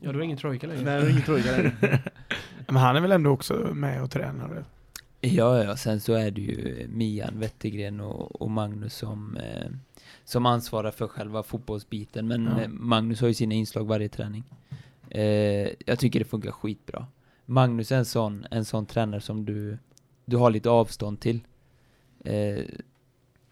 [0.01, 0.83] Ja, då är ingen trojka längre.
[0.83, 1.71] Nej, det är ingen trojka längre.
[2.67, 4.63] Men han är väl ändå också med och tränar?
[5.21, 9.71] Ja, ja, sen så är det ju Mian Wettergren och, och Magnus som, eh,
[10.23, 12.27] som ansvarar för själva fotbollsbiten.
[12.27, 12.61] Men Ja.
[12.61, 14.43] eh, Magnus har ju sina inslag varje träning.
[15.09, 17.05] Eh, jag tycker det funkar skitbra.
[17.45, 19.77] Magnus är en sån, en sån tränare som du,
[20.25, 21.39] du har lite avstånd till.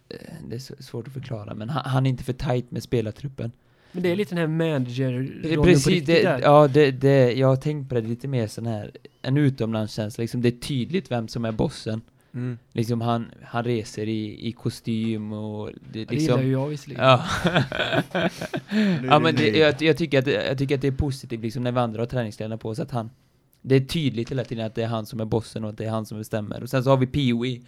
[0.09, 0.15] Eh,
[0.47, 3.51] det är svårt att förklara, men han, han är inte för tight med spelartruppen.
[3.91, 6.39] Men det är lite den här på Precis, riktigt det, där.
[6.39, 8.91] ja, det, det, jag har tänkt på det lite mer sån här,
[9.21, 12.01] en utomlandskänsla, liksom det är tydligt vem som är bossen.
[12.33, 12.57] Mm.
[12.73, 16.43] Liksom han, han reser i, i kostym och det, Ja, det gillar liksom...
[16.43, 17.03] ju jag visserligen.
[17.03, 17.23] Ja.
[19.07, 21.63] Ja men det jag, jag, tycker att, det- jag tycker att det är positivt liksom
[21.63, 23.09] när vi andra har träningskläderna på så att han
[23.61, 25.85] Det är tydligt hela tiden att det är han som är bossen och att det
[25.85, 27.61] är han som bestämmer och sen så har vi Pee-Wee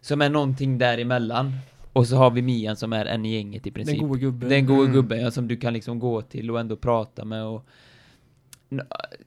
[0.00, 1.52] Som är någonting däremellan
[1.96, 4.48] Och så har vi Mian som är en i gänget i princip Den gode gubben.
[4.48, 4.92] Den gode Mm.
[4.92, 7.66] gubben ja, som du kan liksom gå till och ändå prata med och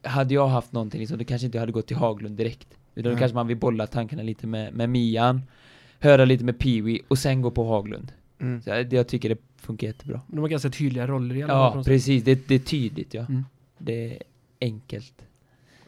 [0.03, 3.03] Hade jag haft någonting liksom, då kanske inte jag hade gått till Haglund direkt Utan
[3.03, 3.19] då Nej.
[3.19, 5.41] kanske man vill bolla tankarna lite med, med Mian
[5.99, 8.11] Höra lite med Pee-Wee och sen gå på Haglund
[8.41, 8.61] Mm.
[8.61, 11.77] så jag, jag tycker det funkar jättebra De har ganska tydliga roller i alla fall.
[11.77, 12.23] Ja, precis.
[12.23, 13.25] Det, det är tydligt, ja.
[13.29, 13.45] Mm.
[13.77, 14.23] Det är
[14.61, 15.13] enkelt.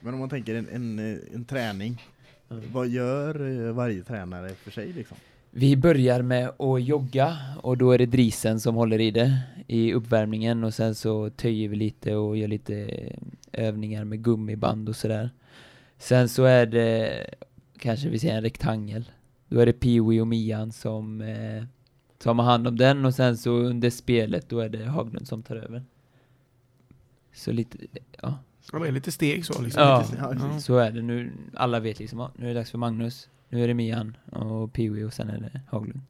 [0.02, 2.02] Men om man tänker en, en, eh, en träning,
[2.50, 2.64] Mm.
[2.74, 5.18] vad gör eh, varje tränare för sig liksom?
[5.54, 9.94] Vi börjar med att jogga och då är det Drisen som håller i det i
[9.94, 12.90] uppvärmningen och sen så töjer vi lite och gör lite
[13.52, 15.30] övningar med gummiband och sådär.
[15.98, 17.26] Sen så är det
[17.80, 19.12] kanske vi säger en rektangel.
[19.48, 21.64] Då är det Pee-Wee och Mian som eh,
[22.36, 25.56] har hand om den och sen så under spelet då är det Haglund som tar
[25.56, 25.84] över.
[27.34, 27.78] Så lite,
[28.22, 28.38] ja.
[28.74, 29.84] Ja, det är lite steg så liksom.
[29.84, 30.60] Ja, Lite- Ja.
[30.60, 31.32] så är det nu.
[31.54, 34.74] Alla vet liksom, ja, nu är det dags för Magnus, nu är det Mian och
[34.74, 36.02] Pee-Wee och sen är det Haglund.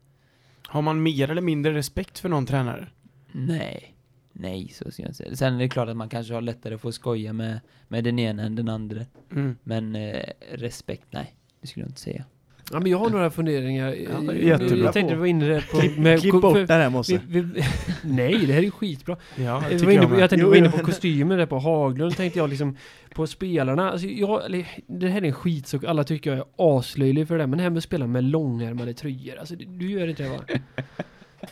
[0.68, 2.88] Har man mer eller mindre respekt för någon tränare?
[3.32, 3.96] Nej,
[4.34, 5.36] nej så ska jag säga.
[5.36, 8.20] Sen är det klart att man kanske har lättare att få skoja med, med den
[8.20, 9.06] ena än den andra.
[9.32, 9.58] Mm.
[9.64, 12.26] Men eh, respekt, nej, det skulle jag inte säga.
[12.74, 13.88] Ja, men jag har några funderingar.
[13.88, 14.78] Ja, Jag- jättebra.
[14.78, 15.78] Jag tänkte du var inne på...
[15.78, 17.20] Klipp, med- klipp bort det här Mosse.
[17.28, 17.64] vi, vi,
[18.04, 19.18] Nej, det här är ju skitbra.
[19.36, 20.30] Ja, Jag, var tycker inne jag på, jag med.
[20.30, 22.78] tänkte Jo, gå in jo, på kostymen där på Haglund, tänkte jag liksom
[23.16, 23.92] på spelarna.
[23.92, 26.46] Alltså jag, det här är en skitsak, alla tycker jag är
[26.78, 30.08] aslöjlig för det, men det här med att spela med långärmade tröjor, alltså du, gör
[30.08, 30.38] inte det va?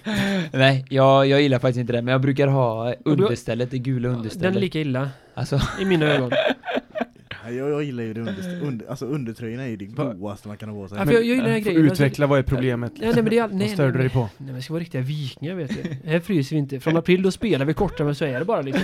[0.53, 4.17] nej, jag, jag gillar faktiskt inte det, men jag brukar ha understället, det gula Den
[4.17, 4.55] understället.
[4.55, 6.31] är lika illa, Alltså, i mina ögon.
[7.45, 10.57] Ja, Jag, jag gillar ju det under, under, alltså undertröjorna är ju det godaste man
[10.57, 10.97] kan ha på sig.
[10.97, 11.81] Ja, för jag, jag gillar grejen.
[11.85, 12.91] utveckla, vad är problemet?
[12.97, 14.19] Nej, nej men det är all, nej, Vad störde nej, dig på?
[14.19, 15.69] nej, men det ska vara riktiga vikingar vet
[16.03, 16.09] du.
[16.09, 16.79] Här fryser vi inte.
[16.79, 18.83] Från april då spelar vi kortare men så är det bara liksom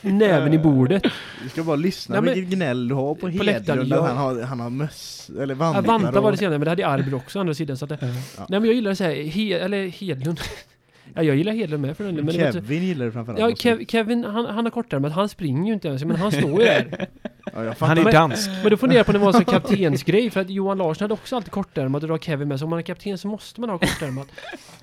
[0.00, 1.02] näven i bordet.
[1.42, 4.06] Du ska bara lyssna Ja, men- vilket gnäll du har på, På Hedlund, ja.
[4.06, 5.82] han har, han har möss, eller Ja, vantar.
[5.82, 8.46] Vanta var det senare men det hade Arber också andra sidan så att det, Ja.
[8.48, 10.40] Nej men jag gillar det så här, he, eller Hedlund.
[11.14, 13.40] Ja jag gillar Hedlund med för den men Kevin gillar det framförallt.
[13.40, 16.32] Ja, Kev, Kevin, han, han har kortare men han springer ju inte ens, men han
[16.32, 16.86] står ju där.
[17.54, 18.50] ja, jag Han är men- dansk.
[18.62, 21.14] Men då funderar jag på när det var en kaptensgrej, för att Johan Larsson hade
[21.14, 23.60] också alltid kortärmat och då har Kevin med, så om man är kapten så måste
[23.60, 24.28] man ha kortärmat.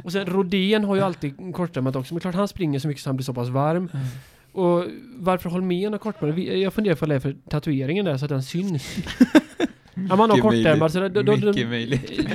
[0.03, 3.09] Och sen Rodén har ju alltid kortärmat också, men klart han springer så mycket så
[3.09, 3.89] han blir så pass varm.
[4.51, 6.38] Och varför Holmén har kortärmat?
[6.38, 8.95] Jag funderar på det är för tatueringen där så att den syns.
[10.09, 12.27] Ja, man har kortärmar så de, de, Mycket möjligt.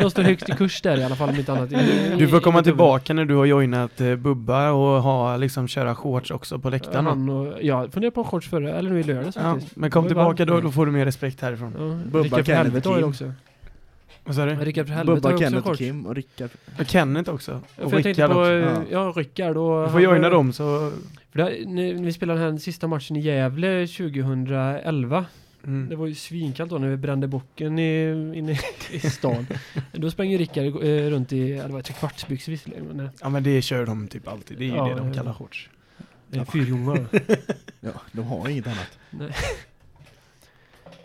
[0.00, 1.70] de står högst i kurs där i alla fall om inte annat.
[2.18, 6.30] Du får komma tillbaka när du har joinat eh, Bubba och ha, liksom köra shorts
[6.30, 7.04] också på läktaren.
[7.04, 7.10] då.
[7.10, 10.06] Han och, jag funderar på en shorts förra, eller nu i lördags Ja, men kom
[10.06, 11.72] tillbaka då, då får du mer respekt härifrån.
[11.78, 13.32] Ja, Bubba, Rickard för Kenneth helvete har ju också.
[14.24, 14.54] Vad sa du?
[14.54, 15.76] Rickard för helvete har Bubba, också en Kenneth och.
[15.76, 16.50] Kim och Rickard.
[16.80, 17.60] Och Kenneth också.
[17.76, 18.50] Ja, Och Rickard på, också.
[18.52, 19.12] ja, Ja.
[19.16, 19.84] Rickard och...
[19.86, 20.92] Du får joina dem så...
[21.32, 25.24] För det, när när vi spelade den här sista matchen i Gävle 2011
[25.66, 25.98] Det Mm.
[25.98, 28.58] var ju svinkallt då när vi brände bocken i, inne
[28.90, 29.46] i stan.
[29.92, 30.70] då sprang ju Rickard eh,
[31.10, 34.58] runt i, det var trekvartsbyxor visserligen, men eh, Ja men det kör de typ alltid.
[34.58, 35.68] Det är ju Ja, det de kallar shorts.
[36.30, 37.06] det är fyrjongar.
[37.80, 38.98] Ja, de har inget annat.
[39.10, 39.30] Nej.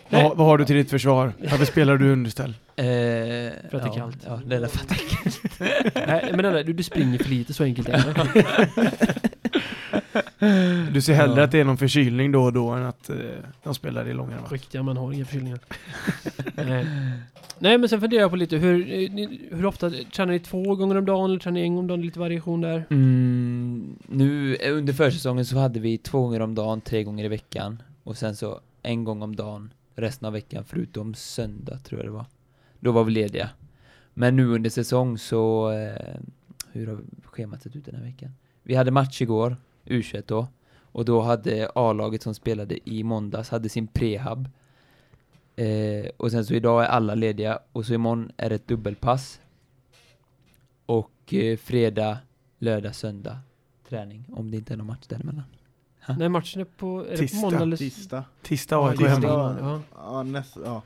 [0.09, 1.33] Vad, vad har du till ditt försvar?
[1.39, 2.49] Varför spelar du underställ?
[2.75, 4.17] Eh, För att det är ja, kallt.
[4.25, 5.59] Ja, det är för att det är kallt.
[6.07, 9.40] Nej, men där, du, du springer för lite, så enkelt är det.
[10.93, 11.43] Du ser hellre Ja.
[11.43, 13.15] att det är någon förkylning då och då än att eh,
[13.63, 14.51] de spelar i långa matcher.
[14.51, 15.59] Riktiga man har inga förkylningar.
[16.55, 16.85] Nej.
[17.59, 20.97] Nej men sen funderar jag på lite hur, eh, hur ofta, tränar ni två gånger
[20.97, 22.01] om dagen eller tränar ni en gång om dagen?
[22.01, 22.85] Lite variation där.
[22.89, 27.27] Mm, nu eh, under försäsongen så hade vi två gånger om dagen, tre gånger i
[27.27, 27.83] veckan.
[28.03, 32.13] Och sen så en gång om dagen resten av veckan förutom söndag tror jag det
[32.13, 32.25] var.
[32.79, 33.49] Då var vi lediga.
[34.13, 36.15] Men nu under säsong så, eh,
[36.71, 38.31] hur har schemat sett ut den här veckan?
[38.63, 39.55] Vi hade match igår,
[39.85, 40.47] U21 då.
[40.93, 44.49] Och då hade A-laget som spelade i måndags, hade sin prehab.
[45.55, 49.41] Eh, och sen så idag är alla lediga och så imorgon är det ett dubbelpass.
[50.85, 52.17] Och eh, fredag,
[52.57, 53.37] lördag, söndag
[53.89, 55.43] träning om det inte är någon match däremellan.
[56.17, 57.41] Nej matchen är på, är det på Tisdag.
[57.41, 57.77] måndag eller?
[57.77, 58.23] Tisdag.
[58.41, 59.13] Tisdag AIK tisdag.
[59.13, 59.27] hemma.
[59.27, 59.81] Ja, ja.
[59.95, 60.81] Ja, näst, ja,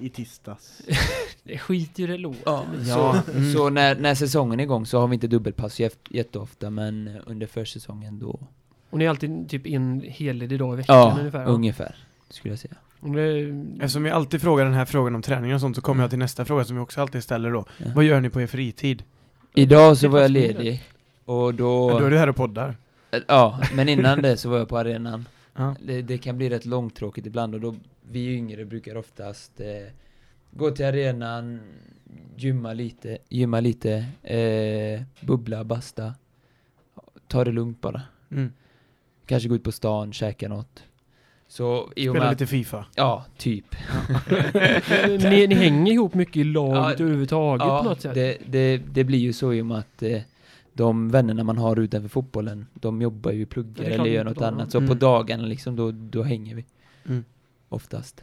[0.00, 0.82] i tisdags.
[1.42, 2.40] Det skiter ju det låter.
[2.46, 3.22] Ja, men- Ja.
[3.26, 3.52] så, Mm.
[3.52, 7.46] så när, när säsongen är igång så har vi inte dubbelpass jätt- jätteofta men under
[7.46, 8.40] försäsongen då
[8.90, 11.40] Och ni är alltid typ en helledig dag i veckan Ja, ungefär?
[11.40, 11.46] ja.
[11.46, 11.94] ungefär
[12.30, 12.74] skulle jag säga.
[13.00, 13.40] Det,
[13.84, 16.18] Eftersom vi alltid frågar den här frågan om träning och sånt så kommer jag till
[16.18, 17.64] nästa fråga som vi också alltid ställer då.
[17.78, 17.86] Ja.
[17.94, 19.02] Vad gör ni på er fritid?
[19.54, 20.82] Idag så var jag ledig
[21.24, 22.76] och då, Ja, då är du här och poddar.
[23.28, 25.28] ja, men innan det så var jag på arenan.
[25.56, 25.74] Ja.
[25.82, 27.74] Det, det kan bli rätt långtråkigt ibland och då,
[28.10, 29.92] vi yngre brukar oftast eh,
[30.50, 31.60] gå till arenan,
[32.36, 36.14] gymma lite, gymma lite, eh, bubbla, basta,
[37.28, 38.02] ta det lugnt bara.
[38.30, 38.52] Mm.
[39.26, 40.82] Kanske gå ut på stan, käka något.
[41.48, 42.86] Så i och Spela med lite Fifa.
[42.94, 43.64] Ja, typ.
[45.06, 48.14] Men ni, ni hänger ihop mycket i laget Ja, överhuvudtaget på något sätt?
[48.14, 50.20] det, det, det blir ju så i och med att eh,
[50.72, 54.70] de vännerna man har utanför fotbollen, de jobbar ju, Ja, pluggar eller gör något annat.
[54.72, 54.88] Så Mm.
[54.88, 56.64] på dagarna liksom, då, då hänger vi.
[57.06, 57.24] Mm.
[57.68, 58.22] Oftast.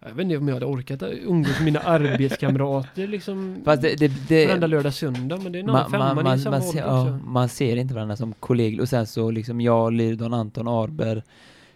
[0.00, 4.12] Jag vet inte om jag hade orkat umgås med mina arbetskamrater liksom Fast det, det,
[4.28, 5.38] det, varenda lördag, söndag.
[5.42, 7.48] Men det är en annan man, femma, man, man, samma man, ser, ålder ja, man
[7.48, 8.80] ser inte varandra som kollegor.
[8.80, 11.22] Och sen så liksom jag, Lirdon, Anton, Arber,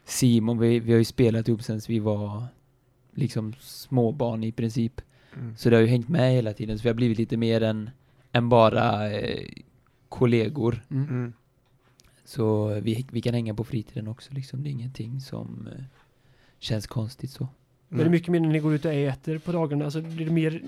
[0.04, 2.44] Simon, vi, vi har ju spelat ihop sen vi var
[3.14, 5.00] liksom småbarn i princip.
[5.36, 5.56] Mm.
[5.56, 7.90] Så det har ju hängt med hela tiden, så vi har blivit lite mer än,
[8.32, 9.48] än bara eh,
[10.08, 10.82] kollegor.
[10.90, 11.08] Mm.
[11.08, 11.32] Mm.
[12.24, 14.62] Så vi, vi kan hänga på fritiden också liksom.
[14.62, 15.84] Det är ingenting som eh,
[16.62, 17.48] känns konstigt så.
[17.88, 19.84] Men det är mycket mer när ni går ut och äter på dagarna.
[19.84, 20.62] Alltså blir det mer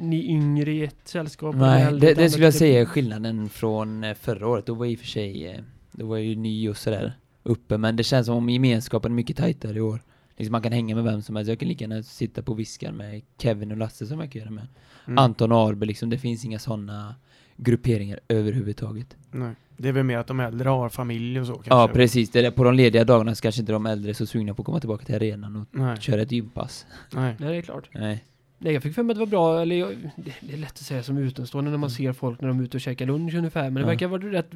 [0.00, 1.54] ni yngre i ett sällskap?
[1.54, 2.58] eller Nej, det, det skulle jag typ?
[2.58, 4.66] säga är skillnaden från eh, förra året.
[4.66, 5.60] Då var jag i och för sig, eh,
[5.92, 7.12] då var jag ju ny och sådär
[7.42, 7.78] uppe.
[7.78, 10.02] Men det känns som om gemenskapen är mycket tajtare i år.
[10.36, 11.48] Liksom man kan hänga med vem som helst.
[11.48, 14.50] Jag kan lika gärna sitta på viskan med Kevin och Lasse som jag kan göra
[14.50, 14.66] med
[15.06, 15.18] Mm.
[15.18, 16.10] Anton och Arber liksom.
[16.10, 17.14] Det finns inga sådana
[17.58, 19.16] grupperingar överhuvudtaget.
[19.30, 19.54] Nej.
[19.76, 21.70] Det är väl mer att de äldre har familj och så kanske.
[21.74, 22.30] Ja, precis.
[22.30, 24.62] Det är på de lediga dagarna så kanske inte de äldre är så sugna på
[24.62, 25.96] att komma tillbaka till arenan och Nej.
[26.00, 26.86] köra ett gympass.
[27.14, 27.36] Nej.
[27.38, 27.88] Nej, det är klart.
[27.94, 28.24] Nej.
[28.58, 30.70] Nej, jag fick för mig att det var bra, eller jag, det, det är lätt
[30.72, 31.96] att säga som utomstående när man Mm.
[31.96, 33.62] ser folk när de är ute och käkar lunch ungefär.
[33.64, 33.86] Men det Ja.
[33.86, 34.50] verkar vara rätt...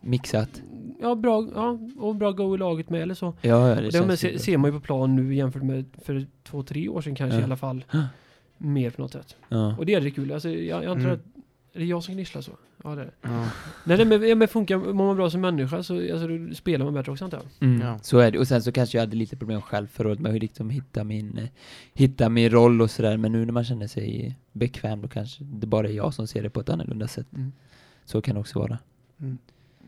[0.00, 0.62] Mixat.
[1.00, 3.34] Ja, bra, ja, och bra go i laget med eller så.
[3.40, 5.84] Ja, ja, det det känns men, se, ser man ju på plan nu jämfört med
[6.04, 7.40] för två, tre år sedan kanske Ja.
[7.40, 7.84] i alla fall.
[8.58, 9.36] Mer på något sätt.
[9.48, 9.76] Ja.
[9.78, 10.32] Och det är det kul.
[10.32, 11.12] Alltså, jag, jag antar Mm.
[11.12, 11.35] att...
[11.76, 12.52] Är det jag som gnisslar så?
[12.84, 13.12] Ja, det är det.
[13.22, 13.48] Ja.
[13.84, 16.84] Nej, nej men, ja, men funkar, mår man bra som människa så alltså, då spelar
[16.84, 17.68] man bättre också antar jag.
[17.68, 17.98] Mm, Ja.
[18.02, 18.38] Så är det.
[18.38, 21.04] Och sen så kanske jag hade lite problem själv förra året med att liksom hitta
[21.04, 21.48] min, eh,
[21.94, 23.16] hitta min roll och sådär.
[23.16, 26.42] Men nu när man känner sig bekväm då kanske det bara är jag som ser
[26.42, 27.26] det på ett annorlunda sätt.
[27.34, 27.52] Mm.
[28.04, 28.78] Så kan det också vara.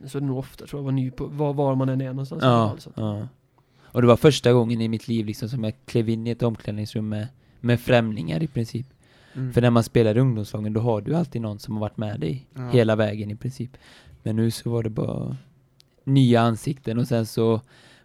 [0.06, 2.08] Så det är nog ofta tror jag var ny på var, var man än är
[2.08, 2.42] någonstans.
[2.44, 2.90] Ja, fall, så.
[2.90, 3.28] att- ja.
[3.82, 6.42] Och det var första gången i mitt liv liksom som jag klev in i ett
[6.42, 7.28] omklädningsrum med,
[7.60, 8.86] med främlingar i princip.
[9.38, 9.52] Mm.
[9.52, 12.20] För när man spelar i ungdomslagen då har du alltid någon som har varit med
[12.20, 12.68] dig Ja.
[12.70, 13.70] hela vägen i princip.
[14.22, 15.36] Men nu så var det bara
[16.04, 17.60] nya ansikten och sen så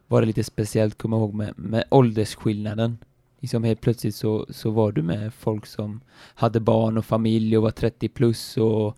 [0.07, 2.97] var det lite speciellt, komma ihåg, med, med åldersskillnaden.
[3.39, 7.63] Liksom helt plötsligt så, så var du med folk som hade barn och familj och
[7.63, 8.97] var 30 plus och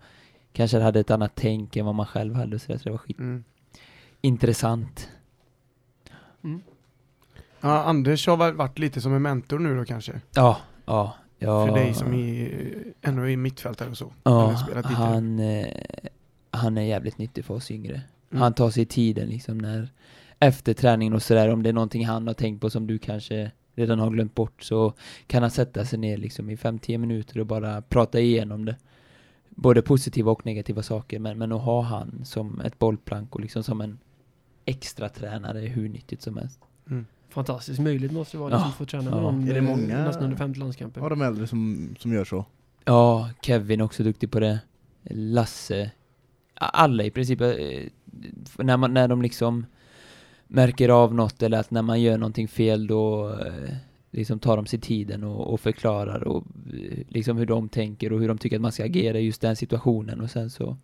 [0.52, 2.90] kanske hade ett annat tänk än vad man själv hade och så, där, så det
[2.90, 3.44] var skit Mm.
[4.20, 5.08] intressant.
[6.44, 6.60] Mm.
[7.60, 10.20] Ja, Anders har varit lite som en mentor nu då kanske?
[10.34, 11.14] Ja, ja.
[11.38, 14.12] Ja För dig som är, ändå är mittfältare och så.
[14.22, 15.66] Ja, han, eh,
[16.50, 18.02] han är jävligt nyttig för oss yngre.
[18.30, 18.42] Mm.
[18.42, 19.88] Han tar sig tiden liksom när
[20.38, 23.50] efter träningen och sådär, om det är någonting han har tänkt på som du kanske
[23.74, 24.92] redan har glömt bort så
[25.26, 28.76] kan han sätta sig ner liksom i 5-10 minuter och bara prata igenom det.
[29.48, 33.62] Både positiva och negativa saker, men, men att ha han som ett bollplank och liksom
[33.62, 33.98] som en
[34.64, 36.60] extra tränare är hur nyttigt som helst.
[37.36, 38.56] Fantastiskt möjligt måste det vara Ja.
[38.56, 39.20] liksom, att få träna med Ja.
[39.22, 41.00] någon Är det eh, många- nästan under 50 landskamper.
[41.00, 42.44] Har de äldre som, som gör så?
[42.84, 44.58] Ja, Kevin är också duktig på det.
[45.10, 45.90] Lasse.
[46.54, 47.40] Alla i princip.
[47.40, 47.48] eh,
[48.58, 49.66] När, man, när de liksom
[50.48, 53.74] märker av något eller att när man gör någonting fel då eh,
[54.10, 58.20] liksom tar de sig tiden och, och förklarar och eh, liksom hur de tänker och
[58.20, 60.76] hur de tycker att man ska agera i just den situationen och sen så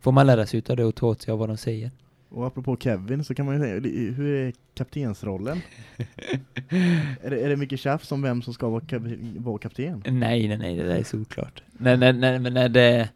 [0.00, 1.90] får man lära sig utav det och ta åt sig av vad de säger.
[2.34, 3.80] Och apropå Kevin så kan man ju säga,
[4.12, 5.60] hur är kaptensrollen?
[7.22, 9.02] är, det, är det mycket tjafs om vem som ska vara, kap
[9.36, 10.02] vara kapten?
[10.06, 11.62] Nej, nej, nej, det där är såklart.
[11.72, 13.08] När, när, när, men när, det,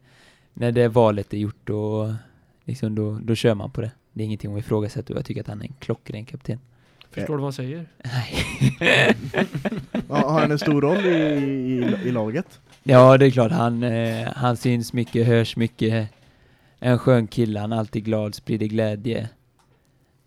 [0.54, 2.14] när det valet är gjort då,
[2.64, 3.90] liksom då, då kör man på det.
[4.12, 6.58] Det är ingenting att ifrågasätta och jag tycker att han är en klockren kapten.
[7.10, 7.86] Förstår du vad han säger?
[8.04, 9.16] Nej.
[10.08, 12.60] Ja, har han en stor roll i, i, i laget?
[12.82, 13.52] ja, det är klart.
[13.52, 16.08] Han, eh, han syns mycket, hörs mycket.
[16.80, 19.28] En skön kille, han är alltid glad, sprider glädje.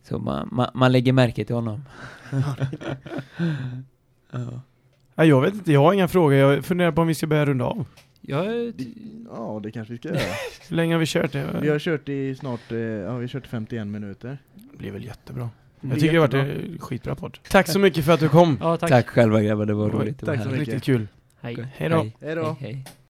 [0.04, 1.84] Så man, man, man lägger märke till honom.
[4.32, 4.62] ja.
[5.16, 6.34] Ja, jag vet inte, jag har inga frågor.
[6.34, 7.86] Jag funderar på om vi ska börja runda av.
[8.22, 8.74] Jag är
[9.36, 10.20] Ja, det kanske vi ska göra.
[10.70, 11.60] Hur länge har vi kört det?
[11.62, 14.38] Vi har kört i snart, eh, ja vi har kört 51 minuter.
[14.72, 15.50] Det blir väl jättebra.
[15.82, 17.38] Jag tycker det har varit en skitbra podd.
[17.50, 18.58] Tack så mycket för att du kom.
[18.62, 18.90] Ja, tack.
[18.90, 20.58] Tack själva grabbar, det var roligt att vara tack så här.
[20.58, 20.74] mycket.
[20.74, 21.08] Riktigt kul.
[21.42, 21.68] Hej.
[21.76, 22.06] Hej då.
[22.22, 22.44] Hej då.
[22.60, 22.86] Hej, hej.